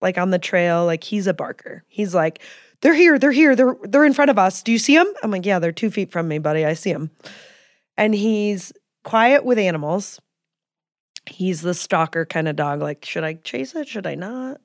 Like 0.02 0.18
on 0.18 0.30
the 0.30 0.40
trail, 0.40 0.86
like 0.86 1.04
he's 1.04 1.28
a 1.28 1.34
barker. 1.34 1.84
He's 1.88 2.16
like, 2.16 2.42
"They're 2.82 2.94
here, 2.94 3.20
they're 3.20 3.32
here, 3.34 3.56
they're 3.56 3.76
they're 3.84 4.06
in 4.06 4.14
front 4.14 4.32
of 4.32 4.40
us. 4.40 4.64
Do 4.64 4.72
you 4.72 4.80
see 4.80 4.96
them?" 4.98 5.14
I'm 5.24 5.32
like, 5.32 5.46
"Yeah, 5.46 5.60
they're 5.60 5.74
2 5.74 5.92
feet 5.92 6.12
from 6.12 6.28
me, 6.28 6.40
buddy. 6.40 6.66
I 6.66 6.74
see 6.74 6.94
them." 6.94 7.12
And 7.98 8.16
he's 8.16 8.72
quiet 9.04 9.44
with 9.44 9.58
animals. 9.60 10.22
He's 11.26 11.62
the 11.62 11.74
stalker 11.74 12.26
kind 12.26 12.48
of 12.48 12.56
dog. 12.56 12.82
Like, 12.82 13.04
should 13.04 13.26
I 13.26 13.34
chase 13.34 13.76
it? 13.76 13.90
Should 13.90 14.08
I 14.08 14.16
not? 14.16 14.62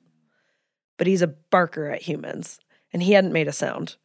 But 0.97 1.07
he's 1.07 1.21
a 1.21 1.27
barker 1.27 1.89
at 1.89 2.01
humans, 2.01 2.59
and 2.93 3.03
he 3.03 3.13
hadn't 3.13 3.33
made 3.33 3.47
a 3.47 3.53
sound. 3.53 3.95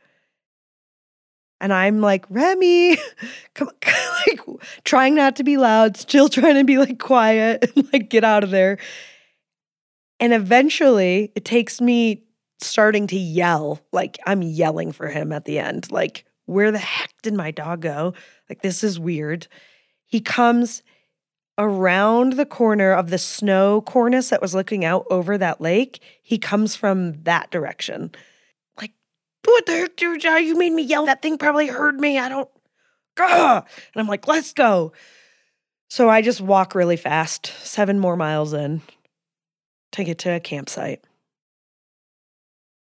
And 1.60 1.72
I'm 1.72 2.00
like, 2.00 2.24
Remy, 2.30 2.96
come 3.54 3.70
like 4.26 4.40
trying 4.84 5.14
not 5.14 5.36
to 5.36 5.44
be 5.44 5.56
loud, 5.56 5.96
still 5.96 6.28
trying 6.28 6.54
to 6.54 6.64
be 6.64 6.78
like 6.78 6.98
quiet 6.98 7.70
and 7.76 7.92
like 7.92 8.08
get 8.08 8.24
out 8.24 8.44
of 8.44 8.50
there. 8.50 8.78
And 10.18 10.32
eventually 10.32 11.32
it 11.34 11.44
takes 11.44 11.80
me 11.80 12.24
starting 12.58 13.06
to 13.08 13.16
yell, 13.16 13.80
like 13.92 14.18
I'm 14.26 14.42
yelling 14.42 14.92
for 14.92 15.08
him 15.08 15.32
at 15.32 15.44
the 15.44 15.58
end. 15.58 15.90
Like, 15.90 16.24
where 16.46 16.72
the 16.72 16.78
heck 16.78 17.12
did 17.22 17.34
my 17.34 17.50
dog 17.50 17.80
go? 17.80 18.14
Like, 18.48 18.60
this 18.60 18.82
is 18.82 18.98
weird. 18.98 19.46
He 20.06 20.20
comes 20.20 20.82
around 21.60 22.32
the 22.32 22.46
corner 22.46 22.92
of 22.92 23.10
the 23.10 23.18
snow 23.18 23.82
cornice 23.82 24.30
that 24.30 24.40
was 24.40 24.54
looking 24.54 24.84
out 24.84 25.04
over 25.10 25.36
that 25.36 25.60
lake. 25.60 26.02
He 26.22 26.38
comes 26.38 26.74
from 26.74 27.22
that 27.24 27.50
direction. 27.50 28.10
Like, 28.80 28.92
what 29.44 29.66
the 29.66 29.72
heck, 29.72 29.96
dude? 29.96 30.24
Ah, 30.24 30.38
you 30.38 30.56
made 30.56 30.72
me 30.72 30.82
yell. 30.82 31.04
That 31.06 31.20
thing 31.20 31.36
probably 31.36 31.66
heard 31.66 32.00
me. 32.00 32.18
I 32.18 32.30
don't. 32.30 32.48
Gah! 33.14 33.58
And 33.58 34.00
I'm 34.00 34.08
like, 34.08 34.26
let's 34.26 34.54
go. 34.54 34.92
So 35.90 36.08
I 36.08 36.22
just 36.22 36.40
walk 36.40 36.74
really 36.74 36.96
fast, 36.96 37.46
seven 37.62 37.98
more 37.98 38.16
miles 38.16 38.54
in 38.54 38.80
to 39.92 40.04
get 40.04 40.18
to 40.20 40.34
a 40.34 40.40
campsite. 40.40 41.04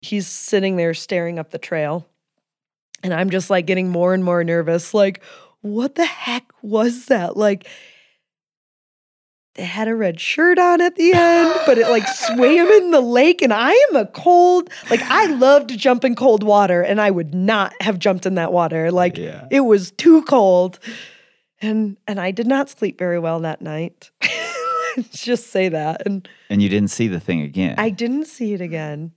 He's 0.00 0.28
sitting 0.28 0.76
there 0.76 0.94
staring 0.94 1.38
up 1.38 1.50
the 1.50 1.58
trail. 1.58 2.06
And 3.02 3.12
I'm 3.12 3.30
just 3.30 3.50
like 3.50 3.66
getting 3.66 3.88
more 3.88 4.14
and 4.14 4.24
more 4.24 4.44
nervous. 4.44 4.92
Like, 4.94 5.22
what 5.62 5.96
the 5.96 6.04
heck 6.04 6.52
was 6.62 7.06
that? 7.06 7.36
Like, 7.36 7.66
it 9.58 9.64
had 9.64 9.88
a 9.88 9.94
red 9.94 10.20
shirt 10.20 10.58
on 10.58 10.80
at 10.80 10.94
the 10.96 11.12
end, 11.12 11.52
but 11.66 11.78
it 11.78 11.88
like 11.88 12.06
swam 12.06 12.68
in 12.68 12.90
the 12.92 13.00
lake. 13.00 13.42
And 13.42 13.52
I 13.52 13.72
am 13.90 13.96
a 13.96 14.06
cold, 14.06 14.70
like, 14.88 15.02
I 15.02 15.26
love 15.26 15.66
to 15.66 15.76
jump 15.76 16.04
in 16.04 16.14
cold 16.14 16.42
water, 16.44 16.80
and 16.80 17.00
I 17.00 17.10
would 17.10 17.34
not 17.34 17.74
have 17.82 17.98
jumped 17.98 18.24
in 18.24 18.36
that 18.36 18.52
water. 18.52 18.90
Like, 18.92 19.16
Yeah. 19.18 19.46
it 19.50 19.60
was 19.60 19.90
too 19.90 20.22
cold. 20.22 20.78
And 21.60 21.96
and 22.06 22.20
I 22.20 22.30
did 22.30 22.46
not 22.46 22.70
sleep 22.70 22.98
very 22.98 23.18
well 23.18 23.40
that 23.40 23.60
night. 23.60 24.10
Just 25.10 25.48
say 25.50 25.68
that. 25.68 26.06
And 26.06 26.28
And 26.48 26.62
you 26.62 26.68
didn't 26.68 26.90
see 26.90 27.08
the 27.08 27.20
thing 27.20 27.42
again. 27.42 27.74
I 27.78 27.90
didn't 27.90 28.26
see 28.26 28.54
it 28.54 28.60
again. 28.60 29.12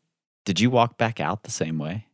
Did 0.45 0.59
you 0.59 0.71
walk 0.71 0.97
back 0.97 1.19
out 1.19 1.43
the 1.43 1.51
same 1.51 1.77
way? 1.77 2.07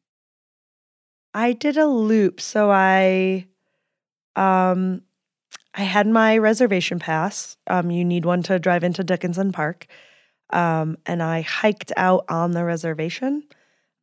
I 1.33 1.53
did 1.53 1.77
a 1.77 1.85
loop. 1.87 2.41
So 2.41 2.69
I 2.71 3.47
um 4.35 5.01
I 5.77 5.83
had 5.83 6.07
my 6.07 6.37
reservation 6.37 6.99
pass. 6.99 7.55
Um 7.67 7.91
you 7.91 8.03
need 8.03 8.25
one 8.25 8.43
to 8.43 8.59
drive 8.59 8.83
into 8.83 9.03
Dickinson 9.03 9.51
Park. 9.51 9.87
Um 10.49 10.97
and 11.05 11.21
I 11.21 11.41
hiked 11.41 11.93
out 11.95 12.25
on 12.27 12.51
the 12.51 12.65
reservation 12.65 13.43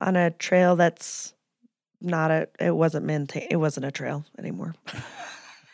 on 0.00 0.16
a 0.16 0.30
trail 0.30 0.76
that's 0.76 1.34
not 2.00 2.30
a 2.30 2.48
it 2.60 2.74
wasn't 2.74 3.06
maintained 3.06 3.48
it 3.50 3.56
wasn't 3.56 3.86
a 3.86 3.90
trail 3.90 4.24
anymore. 4.38 4.74
it 4.86 4.94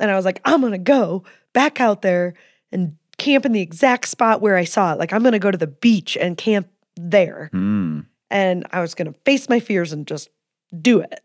And 0.00 0.10
I 0.10 0.16
was 0.16 0.24
like, 0.24 0.40
I'm 0.44 0.60
going 0.60 0.72
to 0.72 0.78
go 0.78 1.22
back 1.52 1.80
out 1.80 2.02
there 2.02 2.34
and 2.72 2.96
camp 3.18 3.44
in 3.46 3.52
the 3.52 3.60
exact 3.60 4.08
spot 4.08 4.40
where 4.40 4.56
I 4.56 4.64
saw 4.64 4.92
it. 4.92 4.98
Like, 4.98 5.12
I'm 5.12 5.22
going 5.22 5.32
to 5.32 5.38
go 5.38 5.50
to 5.50 5.58
the 5.58 5.66
beach 5.68 6.16
and 6.16 6.36
camp 6.36 6.68
there. 6.96 7.50
Hmm. 7.52 8.00
And 8.30 8.66
I 8.72 8.80
was 8.80 8.94
going 8.94 9.12
to 9.12 9.18
face 9.24 9.48
my 9.48 9.60
fears 9.60 9.92
and 9.92 10.06
just 10.06 10.28
do 10.80 11.00
it. 11.00 11.20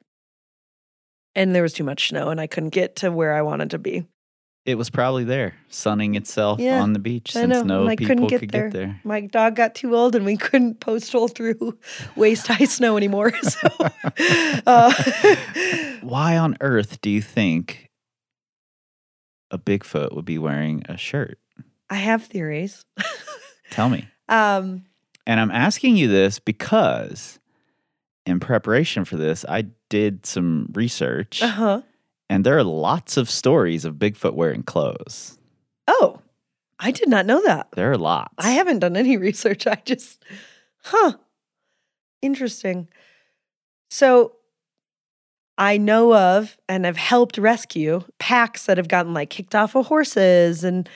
and 1.36 1.54
there 1.56 1.62
was 1.64 1.74
too 1.74 1.84
much 1.84 2.10
snow 2.10 2.30
and 2.30 2.40
I 2.42 2.48
couldn't 2.48 2.70
get 2.70 2.96
to 2.98 3.12
where 3.12 3.34
I 3.34 3.42
wanted 3.42 3.70
to 3.72 3.78
be. 3.80 4.06
It 4.66 4.76
was 4.80 4.90
probably 4.90 5.24
there, 5.26 5.54
sunning 5.70 6.16
itself 6.16 6.60
Yeah, 6.60 6.82
on 6.82 6.94
the 6.94 7.00
beach 7.00 7.34
since 7.34 7.64
no 7.64 7.88
I 7.88 7.96
people 7.96 8.28
get 8.28 8.40
could 8.40 8.50
there. 8.50 8.70
get 8.70 8.74
there. 8.74 9.00
My 9.04 9.22
dog 9.22 9.56
got 9.56 9.76
too 9.76 9.96
old 9.96 10.16
and 10.16 10.26
we 10.26 10.38
couldn't 10.48 10.80
post 10.80 11.12
hole 11.12 11.28
through 11.28 11.78
waist 12.16 12.48
high 12.48 12.66
snow 12.66 12.98
anymore. 12.98 13.32
So, 13.44 13.68
uh, 14.66 14.92
Why 16.02 16.38
on 16.38 16.58
earth 16.62 17.00
do 17.02 17.10
you 17.12 17.22
think 17.22 17.85
a 19.52 19.58
Bigfoot 19.58 20.14
would 20.16 20.26
be 20.26 20.38
wearing 20.38 20.84
a 20.90 20.98
shirt? 20.98 21.38
I 21.90 21.96
have 21.96 22.24
theories. 22.26 22.84
Tell 23.72 23.90
me. 23.90 24.08
Um, 24.30 24.86
And 25.28 25.40
I'm 25.40 25.52
asking 25.52 25.98
you 25.98 26.08
this 26.08 26.40
because 26.40 27.40
in 28.26 28.40
preparation 28.40 29.06
for 29.06 29.18
this, 29.18 29.46
I 29.48 29.66
did 29.90 30.26
some 30.26 30.70
research 30.74 31.42
uh 31.44 31.48
huh. 31.48 31.82
and 32.30 32.44
there 32.44 32.58
are 32.58 32.64
lots 32.64 33.18
of 33.18 33.30
stories 33.30 33.86
of 33.86 33.96
Bigfoot 33.96 34.34
wearing 34.34 34.64
clothes. 34.64 35.38
Oh, 35.88 36.22
I 36.80 36.92
did 36.92 37.08
not 37.08 37.26
know 37.28 37.42
that. 37.46 37.68
There 37.74 37.92
are 37.92 37.98
lots. 37.98 38.34
I 38.40 38.52
haven't 38.52 38.80
done 38.80 38.98
any 38.98 39.16
research. 39.30 39.68
I 39.68 39.82
just, 39.86 40.24
huh. 40.84 41.14
Interesting. 42.22 42.88
So 43.90 44.34
I 45.58 45.78
know 45.78 46.14
of 46.14 46.58
and 46.68 46.86
have 46.86 46.98
helped 46.98 47.38
rescue 47.38 48.04
packs 48.20 48.66
that 48.66 48.78
have 48.78 48.88
gotten 48.88 49.14
like 49.14 49.30
kicked 49.30 49.56
off 49.56 49.76
of 49.76 49.88
horses. 49.88 50.64
And, 50.64 50.90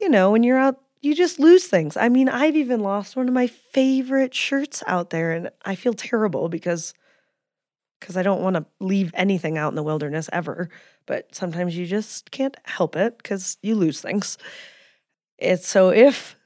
you 0.00 0.08
know, 0.08 0.30
when 0.30 0.42
you're 0.42 0.58
out, 0.58 0.80
you 1.02 1.14
just 1.14 1.38
lose 1.38 1.66
things. 1.66 1.96
I 1.96 2.08
mean, 2.08 2.28
I've 2.28 2.56
even 2.56 2.80
lost 2.80 3.16
one 3.16 3.28
of 3.28 3.34
my 3.34 3.46
favorite 3.46 4.34
shirts 4.34 4.82
out 4.86 5.10
there 5.10 5.32
and 5.32 5.50
I 5.64 5.74
feel 5.74 5.94
terrible 5.94 6.48
because 6.48 6.94
because 8.00 8.16
I 8.16 8.22
don't 8.22 8.40
want 8.42 8.56
to 8.56 8.64
leave 8.80 9.10
anything 9.14 9.58
out 9.58 9.68
in 9.68 9.74
the 9.74 9.82
wilderness 9.82 10.30
ever. 10.32 10.70
But 11.06 11.34
sometimes 11.34 11.76
you 11.76 11.86
just 11.86 12.30
can't 12.30 12.56
help 12.64 12.96
it 12.96 13.18
because 13.18 13.58
you 13.62 13.74
lose 13.74 14.00
things. 14.00 14.38
It's 15.38 15.68
so 15.68 15.90
if 15.90 16.36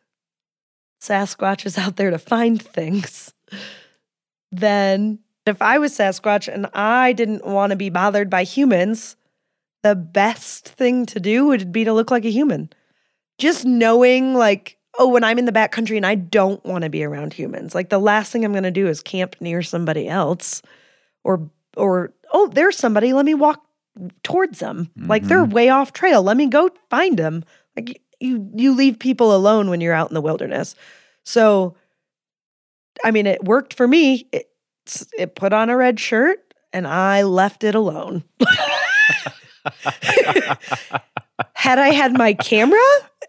Sasquatch 1.01 1.67
is 1.67 1.79
out 1.79 1.97
there 1.97 2.11
to 2.11 2.19
find 2.19 2.61
things, 2.61 3.33
then 4.51 5.21
if 5.47 5.61
I 5.61 5.79
was 5.79 5.97
Sasquatch 5.97 6.53
and 6.53 6.67
I 6.75 7.13
didn't 7.13 7.47
want 7.47 7.71
to 7.71 7.77
be 7.77 7.91
bothered 7.91 8.31
by 8.31 8.45
humans, 8.45 9.17
the 9.83 9.95
best 9.95 10.69
thing 10.69 11.07
to 11.07 11.21
do 11.21 11.47
would 11.47 11.73
be 11.73 11.85
to 11.85 11.93
look 11.93 12.11
like 12.11 12.25
a 12.25 12.31
human. 12.31 12.71
Just 13.39 13.65
knowing, 13.65 14.35
like, 14.35 14.79
oh, 14.99 15.09
when 15.09 15.25
I'm 15.25 15.39
in 15.39 15.45
the 15.45 15.53
backcountry 15.53 15.97
and 15.97 16.07
I 16.07 16.15
don't 16.15 16.65
want 16.65 16.85
to 16.85 16.91
be 16.91 17.05
around 17.05 17.33
humans, 17.33 17.75
like 17.75 17.91
the 17.91 17.99
last 17.99 18.33
thing 18.33 18.45
I'm 18.45 18.53
going 18.53 18.65
to 18.65 18.71
do 18.71 18.87
is 18.87 19.03
camp 19.03 19.37
near 19.41 19.63
somebody 19.63 20.09
else, 20.09 20.63
or 21.25 21.51
or 21.77 22.13
oh, 22.33 22.49
there's 22.49 22.77
somebody. 22.77 23.13
Let 23.13 23.27
me 23.27 23.35
walk 23.35 23.65
towards 24.23 24.59
them. 24.61 24.91
Like 24.97 25.25
they're 25.25 25.45
mm-hmm. 25.45 25.53
way 25.53 25.69
off 25.69 25.93
trail. 25.93 26.23
Let 26.23 26.37
me 26.37 26.47
go 26.47 26.71
find 26.91 27.19
them. 27.19 27.45
Like 27.77 28.01
you 28.21 28.51
you 28.55 28.75
leave 28.75 28.99
people 28.99 29.35
alone 29.35 29.71
when 29.71 29.81
you're 29.81 29.93
out 29.95 30.11
in 30.11 30.15
the 30.15 30.21
wilderness. 30.21 30.75
So 31.25 31.77
I 33.05 33.11
mean 33.11 33.27
it 33.27 33.45
worked 33.45 33.75
for 33.75 33.87
me. 33.87 34.29
It, 34.33 34.49
it 35.19 35.35
put 35.35 35.53
on 35.53 35.71
a 35.71 35.77
red 35.77 35.99
shirt 36.01 36.55
and 36.73 36.87
I 36.87 37.23
left 37.23 37.65
it 37.65 37.75
alone. 37.75 38.25
had 41.55 41.79
I 41.79 41.89
had 41.89 42.17
my 42.17 42.35
camera 42.35 42.79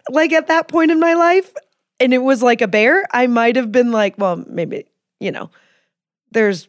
like 0.10 0.34
at 0.34 0.48
that 0.48 0.68
point 0.68 0.92
in 0.92 1.00
my 1.00 1.14
life 1.14 1.54
and 2.00 2.14
it 2.14 2.20
was 2.20 2.44
like 2.44 2.62
a 2.62 2.68
bear, 2.68 3.06
I 3.12 3.28
might 3.28 3.56
have 3.56 3.72
been 3.72 3.92
like, 3.92 4.18
well, 4.18 4.44
maybe, 4.48 4.86
you 5.20 5.32
know, 5.32 5.50
there's 6.32 6.68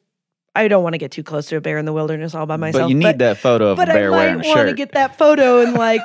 I 0.54 0.68
don't 0.68 0.82
want 0.82 0.94
to 0.94 0.98
get 0.98 1.10
too 1.10 1.22
close 1.22 1.46
to 1.48 1.56
a 1.56 1.60
bear 1.60 1.76
in 1.76 1.84
the 1.84 1.92
wilderness 1.92 2.34
all 2.34 2.46
by 2.46 2.56
myself. 2.56 2.84
but 2.84 2.88
you 2.88 2.94
need 2.94 3.18
that 3.18 3.36
photo 3.36 3.72
of 3.72 3.78
a 3.78 3.82
but 3.84 3.88
bear 3.92 4.12
I 4.12 4.16
wearing 4.16 4.38
might 4.38 4.46
a 4.46 4.48
want 4.48 4.68
to 4.68 4.74
get 4.74 4.92
that 4.92 5.18
photo 5.18 5.60
and 5.60 5.74
like 5.74 6.00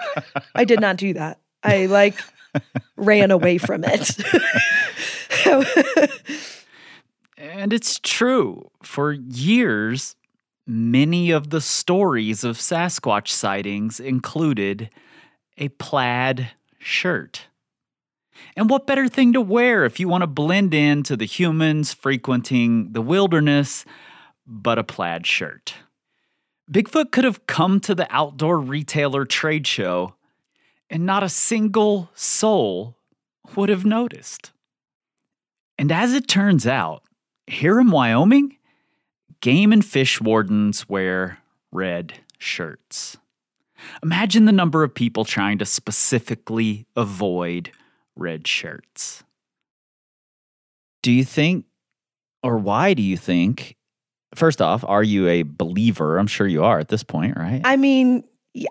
I 0.55 0.65
did 0.65 0.81
not 0.81 0.97
do 0.97 1.13
that. 1.13 1.39
I 1.63 1.85
like 1.85 2.19
ran 2.97 3.31
away 3.31 3.57
from 3.57 3.83
it. 3.85 4.17
And 7.53 7.73
it's 7.73 7.99
true. 7.99 8.71
For 8.81 9.11
years, 9.11 10.15
many 10.65 11.31
of 11.31 11.49
the 11.49 11.59
stories 11.59 12.45
of 12.45 12.57
Sasquatch 12.57 13.27
sightings 13.27 13.99
included 13.99 14.89
a 15.57 15.67
plaid 15.67 16.51
shirt. 16.79 17.47
And 18.55 18.69
what 18.69 18.87
better 18.87 19.09
thing 19.09 19.33
to 19.33 19.41
wear 19.41 19.83
if 19.83 19.99
you 19.99 20.07
want 20.07 20.21
to 20.21 20.27
blend 20.27 20.73
into 20.73 21.17
the 21.17 21.25
humans 21.25 21.93
frequenting 21.93 22.93
the 22.93 23.01
wilderness 23.01 23.83
but 24.47 24.79
a 24.79 24.83
plaid 24.83 25.27
shirt? 25.27 25.73
Bigfoot 26.71 27.11
could 27.11 27.25
have 27.25 27.47
come 27.47 27.81
to 27.81 27.93
the 27.93 28.07
outdoor 28.09 28.59
retailer 28.59 29.25
trade 29.25 29.67
show 29.67 30.15
and 30.89 31.05
not 31.05 31.21
a 31.21 31.29
single 31.29 32.09
soul 32.15 32.95
would 33.57 33.67
have 33.67 33.83
noticed. 33.83 34.51
And 35.77 35.91
as 35.91 36.13
it 36.13 36.29
turns 36.29 36.65
out, 36.65 37.03
here 37.47 37.80
in 37.80 37.91
Wyoming, 37.91 38.58
game 39.41 39.71
and 39.71 39.84
fish 39.84 40.21
wardens 40.21 40.88
wear 40.88 41.39
red 41.71 42.13
shirts. 42.38 43.17
Imagine 44.04 44.45
the 44.45 44.51
number 44.51 44.84
of 44.84 44.93
people 44.93 45.25
trying 45.25 45.58
to 45.58 45.65
specifically 45.65 46.86
avoid 46.95 47.71
red 48.15 48.47
shirts. 48.47 49.23
Do 51.01 51.12
you 51.12 51.23
think, 51.23 51.65
or 52.43 52.58
why 52.58 52.93
do 52.93 53.01
you 53.01 53.17
think, 53.17 53.75
first 54.36 54.62
off, 54.62 54.84
are 54.88 55.04
you 55.04 55.27
a 55.27 55.43
believer? 55.43 56.19
I'm 56.19 56.27
sure 56.27 56.47
you 56.47 56.63
are 56.63 56.80
at 56.80 56.89
this 56.89 57.04
point, 57.04 57.36
right? 57.38 57.62
I 57.63 57.75
mean, 57.75 58.23
yeah, 58.54 58.69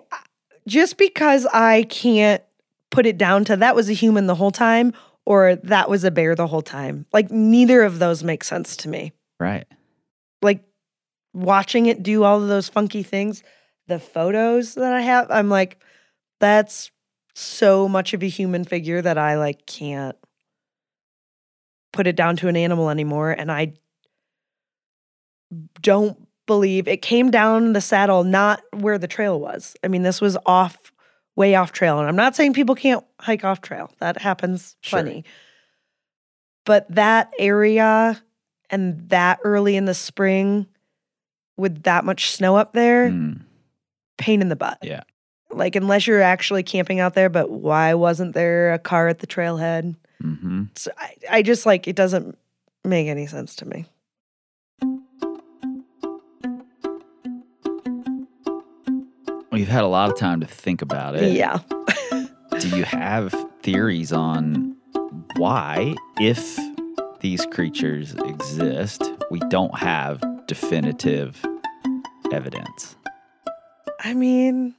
just 0.65 0.97
because 0.97 1.45
I 1.47 1.83
can't 1.83 2.41
put 2.89 3.05
it 3.05 3.17
down 3.17 3.43
to 3.45 3.57
that 3.57 3.75
was 3.75 3.89
a 3.89 3.93
human 3.93 4.27
the 4.27 4.35
whole 4.35 4.51
time 4.51 4.93
or 5.25 5.55
that 5.55 5.89
was 5.89 6.03
a 6.03 6.11
bear 6.11 6.35
the 6.35 6.47
whole 6.47 6.61
time. 6.61 7.05
Like 7.13 7.31
neither 7.31 7.83
of 7.83 7.99
those 7.99 8.23
make 8.23 8.43
sense 8.43 8.75
to 8.77 8.89
me. 8.89 9.13
right. 9.39 9.65
Like 10.41 10.63
watching 11.33 11.85
it 11.85 12.03
do 12.03 12.23
all 12.23 12.41
of 12.41 12.47
those 12.47 12.67
funky 12.67 13.03
things, 13.03 13.43
the 13.87 13.99
photos 13.99 14.75
that 14.75 14.93
I 14.93 15.01
have, 15.01 15.29
I'm 15.29 15.49
like 15.49 15.81
that's 16.39 16.91
so 17.35 17.87
much 17.87 18.13
of 18.13 18.23
a 18.23 18.27
human 18.27 18.63
figure 18.65 19.01
that 19.01 19.17
I 19.17 19.37
like 19.37 19.65
can't 19.65 20.17
put 21.93 22.07
it 22.07 22.15
down 22.15 22.35
to 22.37 22.47
an 22.47 22.55
animal 22.55 22.89
anymore 22.89 23.31
and 23.31 23.51
I 23.51 23.73
don't 25.81 26.17
believe 26.47 26.87
it 26.87 27.01
came 27.01 27.29
down 27.31 27.73
the 27.73 27.81
saddle 27.81 28.23
not 28.23 28.61
where 28.73 28.97
the 28.97 29.07
trail 29.07 29.39
was. 29.39 29.75
I 29.83 29.87
mean, 29.87 30.01
this 30.03 30.19
was 30.19 30.37
off 30.45 30.90
way 31.41 31.55
off 31.55 31.71
trail 31.71 31.99
and 31.99 32.07
I'm 32.07 32.15
not 32.15 32.35
saying 32.35 32.53
people 32.53 32.75
can't 32.75 33.03
hike 33.19 33.43
off 33.43 33.61
trail. 33.61 33.91
That 33.99 34.17
happens 34.21 34.75
Sure. 34.81 34.99
But 36.65 36.85
that 36.93 37.31
area 37.39 38.21
and 38.69 39.09
that 39.09 39.39
early 39.43 39.75
in 39.75 39.85
the 39.85 39.93
spring 39.95 40.67
with 41.57 41.83
that 41.83 42.05
much 42.05 42.29
snow 42.31 42.55
up 42.55 42.73
there, 42.73 43.09
Mm, 43.09 43.41
pain 44.17 44.41
in 44.41 44.49
the 44.49 44.55
butt. 44.55 44.77
Yeah. 44.83 45.01
Like 45.49 45.75
unless 45.75 46.05
you're 46.07 46.21
actually 46.21 46.63
camping 46.63 46.99
out 46.99 47.13
there, 47.15 47.29
but 47.29 47.49
why 47.49 47.93
wasn't 47.95 48.33
there 48.33 48.73
a 48.73 48.79
car 48.79 49.07
at 49.07 49.19
the 49.19 49.27
trailhead? 49.27 49.95
mhm. 50.23 50.69
So 50.77 50.91
I, 50.97 51.15
I 51.37 51.41
just 51.41 51.65
like 51.65 51.87
it 51.87 51.95
doesn't 51.95 52.37
make 52.85 53.07
any 53.07 53.25
sense 53.27 53.55
to 53.57 53.65
me. 53.65 53.85
You've 59.61 59.69
had 59.69 59.83
a 59.83 59.87
lot 59.87 60.09
of 60.09 60.17
time 60.17 60.39
to 60.39 60.47
think 60.47 60.81
about 60.81 61.13
it. 61.15 61.33
Yeah. 61.33 61.59
Do 62.59 62.67
you 62.69 62.83
have 62.83 63.31
theories 63.61 64.11
on 64.11 64.75
why, 65.37 65.93
if 66.19 66.57
these 67.19 67.45
creatures 67.45 68.15
exist, 68.25 69.03
we 69.29 69.37
don't 69.49 69.77
have 69.77 70.19
definitive 70.47 71.39
evidence? 72.31 72.95
I 73.99 74.15
mean, 74.15 74.73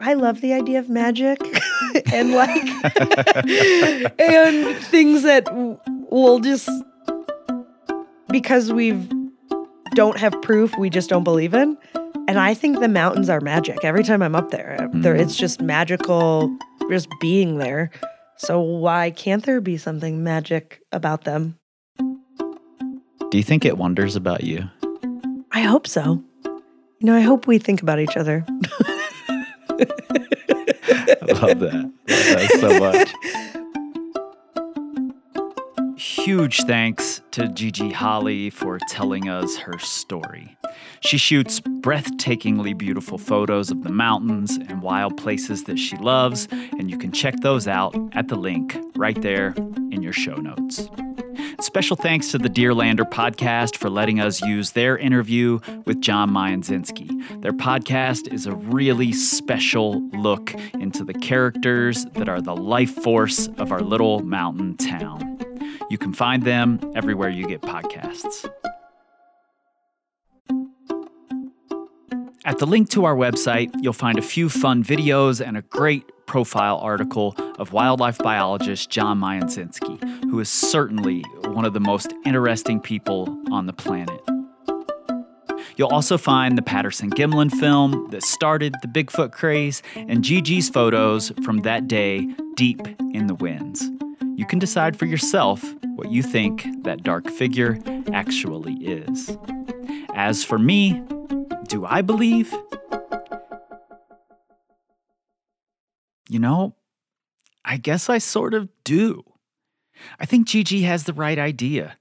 I 0.00 0.14
love 0.14 0.40
the 0.40 0.54
idea 0.54 0.80
of 0.80 0.88
magic 0.88 1.38
and 2.12 2.32
like 2.32 2.50
and 4.18 4.76
things 4.86 5.22
that 5.22 5.48
will 6.10 6.40
just 6.40 6.68
because 8.28 8.72
we've 8.72 9.08
don't 9.94 10.18
have 10.18 10.34
proof, 10.42 10.76
we 10.78 10.90
just 10.90 11.08
don't 11.08 11.24
believe 11.24 11.54
in. 11.54 11.78
And 12.30 12.38
I 12.38 12.54
think 12.54 12.78
the 12.78 12.86
mountains 12.86 13.28
are 13.28 13.40
magic. 13.40 13.84
Every 13.84 14.04
time 14.04 14.22
I'm 14.22 14.36
up 14.36 14.52
there, 14.52 14.88
there 14.92 15.16
it's 15.16 15.34
just 15.34 15.60
magical 15.60 16.56
just 16.88 17.08
being 17.20 17.58
there. 17.58 17.90
So 18.36 18.60
why 18.60 19.10
can't 19.10 19.44
there 19.44 19.60
be 19.60 19.76
something 19.76 20.22
magic 20.22 20.80
about 20.92 21.24
them? 21.24 21.58
Do 21.98 23.36
you 23.36 23.42
think 23.42 23.64
it 23.64 23.78
wonders 23.78 24.14
about 24.14 24.44
you? 24.44 24.70
I 25.50 25.62
hope 25.62 25.88
so. 25.88 26.22
You 26.44 26.62
know, 27.00 27.16
I 27.16 27.20
hope 27.22 27.48
we 27.48 27.58
think 27.58 27.82
about 27.82 27.98
each 27.98 28.16
other. 28.16 28.44
I 28.48 28.56
love 31.32 31.58
that. 31.58 31.74
Love 31.74 31.92
that 32.06 32.58
so 32.60 32.78
much. 32.78 33.46
huge 36.20 36.60
thanks 36.64 37.22
to 37.30 37.48
Gigi 37.48 37.90
Holley 37.90 38.50
for 38.50 38.78
telling 38.88 39.30
us 39.30 39.56
her 39.56 39.78
story. 39.78 40.54
She 41.00 41.16
shoots 41.16 41.60
breathtakingly 41.60 42.76
beautiful 42.76 43.16
photos 43.16 43.70
of 43.70 43.84
the 43.84 43.90
mountains 43.90 44.58
and 44.68 44.82
wild 44.82 45.16
places 45.16 45.64
that 45.64 45.78
she 45.78 45.96
loves, 45.96 46.46
and 46.50 46.90
you 46.90 46.98
can 46.98 47.10
check 47.10 47.36
those 47.40 47.66
out 47.66 47.96
at 48.12 48.28
the 48.28 48.36
link 48.36 48.76
right 48.96 49.20
there 49.22 49.54
in 49.90 50.02
your 50.02 50.12
show 50.12 50.34
notes. 50.34 50.90
Special 51.60 51.96
thanks 51.96 52.30
to 52.32 52.38
the 52.38 52.50
Deerlander 52.50 53.08
podcast 53.10 53.76
for 53.76 53.88
letting 53.88 54.20
us 54.20 54.42
use 54.42 54.72
their 54.72 54.98
interview 54.98 55.58
with 55.86 56.02
John 56.02 56.30
Mionczynski. 56.30 57.40
Their 57.40 57.52
podcast 57.52 58.30
is 58.30 58.46
a 58.46 58.54
really 58.54 59.12
special 59.12 60.02
look 60.10 60.54
into 60.74 61.02
the 61.02 61.14
characters 61.14 62.04
that 62.12 62.28
are 62.28 62.42
the 62.42 62.56
life 62.56 62.94
force 63.02 63.48
of 63.56 63.72
our 63.72 63.80
little 63.80 64.20
mountain 64.20 64.76
town. 64.76 65.49
You 65.90 65.98
can 65.98 66.12
find 66.12 66.44
them 66.44 66.80
everywhere 66.94 67.28
you 67.28 67.46
get 67.46 67.62
podcasts. 67.62 68.48
At 72.44 72.58
the 72.58 72.66
link 72.66 72.88
to 72.90 73.04
our 73.04 73.14
website, 73.14 73.70
you'll 73.80 73.92
find 73.92 74.18
a 74.18 74.22
few 74.22 74.48
fun 74.48 74.82
videos 74.82 75.46
and 75.46 75.56
a 75.56 75.62
great 75.62 76.04
profile 76.26 76.78
article 76.78 77.34
of 77.58 77.72
wildlife 77.72 78.18
biologist 78.18 78.88
John 78.88 79.20
Mionczynski, 79.20 80.24
who 80.30 80.40
is 80.40 80.48
certainly 80.48 81.22
one 81.44 81.64
of 81.64 81.74
the 81.74 81.80
most 81.80 82.14
interesting 82.24 82.80
people 82.80 83.36
on 83.52 83.66
the 83.66 83.72
planet. 83.72 84.20
You'll 85.76 85.88
also 85.88 86.18
find 86.18 86.56
the 86.56 86.62
Patterson 86.62 87.10
Gimlin 87.10 87.50
film 87.50 88.08
that 88.10 88.22
started 88.22 88.74
the 88.82 88.88
Bigfoot 88.88 89.32
craze 89.32 89.82
and 89.94 90.22
Gigi's 90.22 90.68
photos 90.68 91.32
from 91.44 91.58
that 91.62 91.88
day 91.88 92.26
deep 92.54 92.80
in 93.12 93.26
the 93.26 93.34
winds. 93.34 93.90
You 94.40 94.46
can 94.46 94.58
decide 94.58 94.96
for 94.96 95.04
yourself 95.04 95.62
what 95.96 96.10
you 96.10 96.22
think 96.22 96.66
that 96.84 97.02
dark 97.02 97.28
figure 97.28 97.78
actually 98.10 98.72
is. 98.76 99.36
As 100.14 100.42
for 100.42 100.58
me, 100.58 101.02
do 101.68 101.84
I 101.84 102.00
believe? 102.00 102.50
You 106.30 106.38
know, 106.38 106.74
I 107.66 107.76
guess 107.76 108.08
I 108.08 108.16
sort 108.16 108.54
of 108.54 108.70
do. 108.82 109.24
I 110.18 110.24
think 110.24 110.46
Gigi 110.46 110.84
has 110.84 111.04
the 111.04 111.12
right 111.12 111.38
idea. 111.38 111.98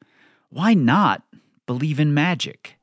Why 0.49 0.73
not 0.73 1.23
believe 1.65 1.99
in 1.99 2.13
magic? 2.13 2.77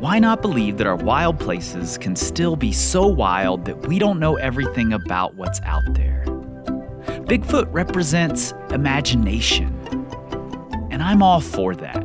Why 0.00 0.18
not 0.18 0.42
believe 0.42 0.76
that 0.78 0.88
our 0.88 0.96
wild 0.96 1.38
places 1.38 1.98
can 1.98 2.16
still 2.16 2.56
be 2.56 2.72
so 2.72 3.06
wild 3.06 3.64
that 3.66 3.86
we 3.86 4.00
don't 4.00 4.18
know 4.18 4.34
everything 4.34 4.92
about 4.92 5.36
what's 5.36 5.60
out 5.60 5.94
there? 5.94 6.27
Bigfoot 7.28 7.66
represents 7.70 8.54
imagination, 8.70 9.68
and 10.90 11.02
I'm 11.02 11.22
all 11.22 11.42
for 11.42 11.74
that. 11.74 12.02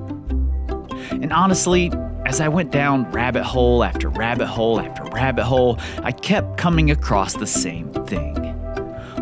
And 1.12 1.32
honestly, 1.32 1.94
as 2.26 2.42
I 2.42 2.50
went 2.50 2.72
down 2.72 3.10
rabbit 3.10 3.44
hole 3.44 3.86
after 3.86 4.10
rabbit 4.10 4.48
hole 4.48 4.82
after 4.82 5.06
rabbit 5.06 5.46
hole, 5.46 5.80
I 6.04 6.12
kept 6.12 6.58
coming 6.58 6.92
across 6.92 7.36
the 7.36 7.48
same 7.48 7.90
thing. 8.06 8.36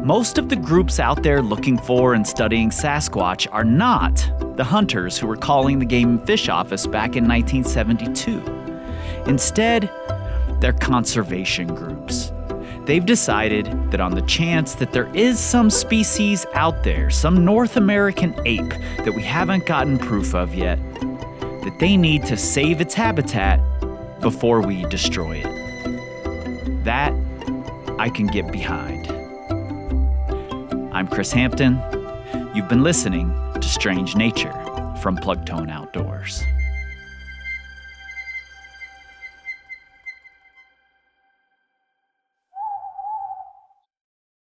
Most 0.04 0.40
of 0.40 0.50
the 0.50 0.56
groups 0.56 1.00
out 1.00 1.22
there 1.22 1.44
looking 1.44 1.78
for 1.78 2.16
and 2.16 2.26
studying 2.26 2.72
Sasquatch 2.72 3.48
are 3.52 3.64
not 3.64 4.28
the 4.58 4.64
hunters 4.64 5.20
who 5.20 5.28
were 5.28 5.38
calling 5.38 5.78
the 5.78 5.86
Game 5.86 6.18
and 6.18 6.26
Fish 6.26 6.50
Office 6.50 6.88
back 6.88 7.16
in 7.16 7.28
1972. 7.28 8.42
Instead, 9.30 9.88
they're 10.62 10.74
conservation 10.74 11.68
groups. 11.68 12.32
They've 12.92 13.06
decided 13.06 13.68
that 13.92 14.02
on 14.02 14.16
the 14.16 14.22
chance 14.24 14.76
that 14.76 14.92
there 14.92 15.10
is 15.16 15.40
some 15.40 15.70
species 15.70 16.46
out 16.54 16.84
there, 16.84 17.10
some 17.10 17.46
North 17.46 17.78
American 17.78 18.36
ape 18.46 18.68
that 18.98 19.14
we 19.16 19.22
haven't 19.22 19.66
gotten 19.66 19.98
proof 19.98 20.36
of 20.36 20.54
yet, 20.54 20.78
that 21.00 21.78
they 21.80 21.96
need 21.96 22.26
to 22.26 22.36
save 22.36 22.82
its 22.82 22.94
habitat 22.94 23.62
before 24.20 24.60
we 24.60 24.84
destroy 24.88 25.42
it. 25.42 26.84
That 26.84 27.14
I 27.98 28.10
can 28.10 28.28
get 28.28 28.52
behind. 28.52 29.08
I'm 30.94 31.08
Chris 31.08 31.32
Hampton. 31.32 31.82
You've 32.54 32.68
been 32.68 32.84
listening 32.84 33.34
to 33.54 33.70
Strange 33.70 34.18
Nature 34.18 34.52
from 35.02 35.16
Plugtone 35.16 35.72
Outdoors. 35.72 36.44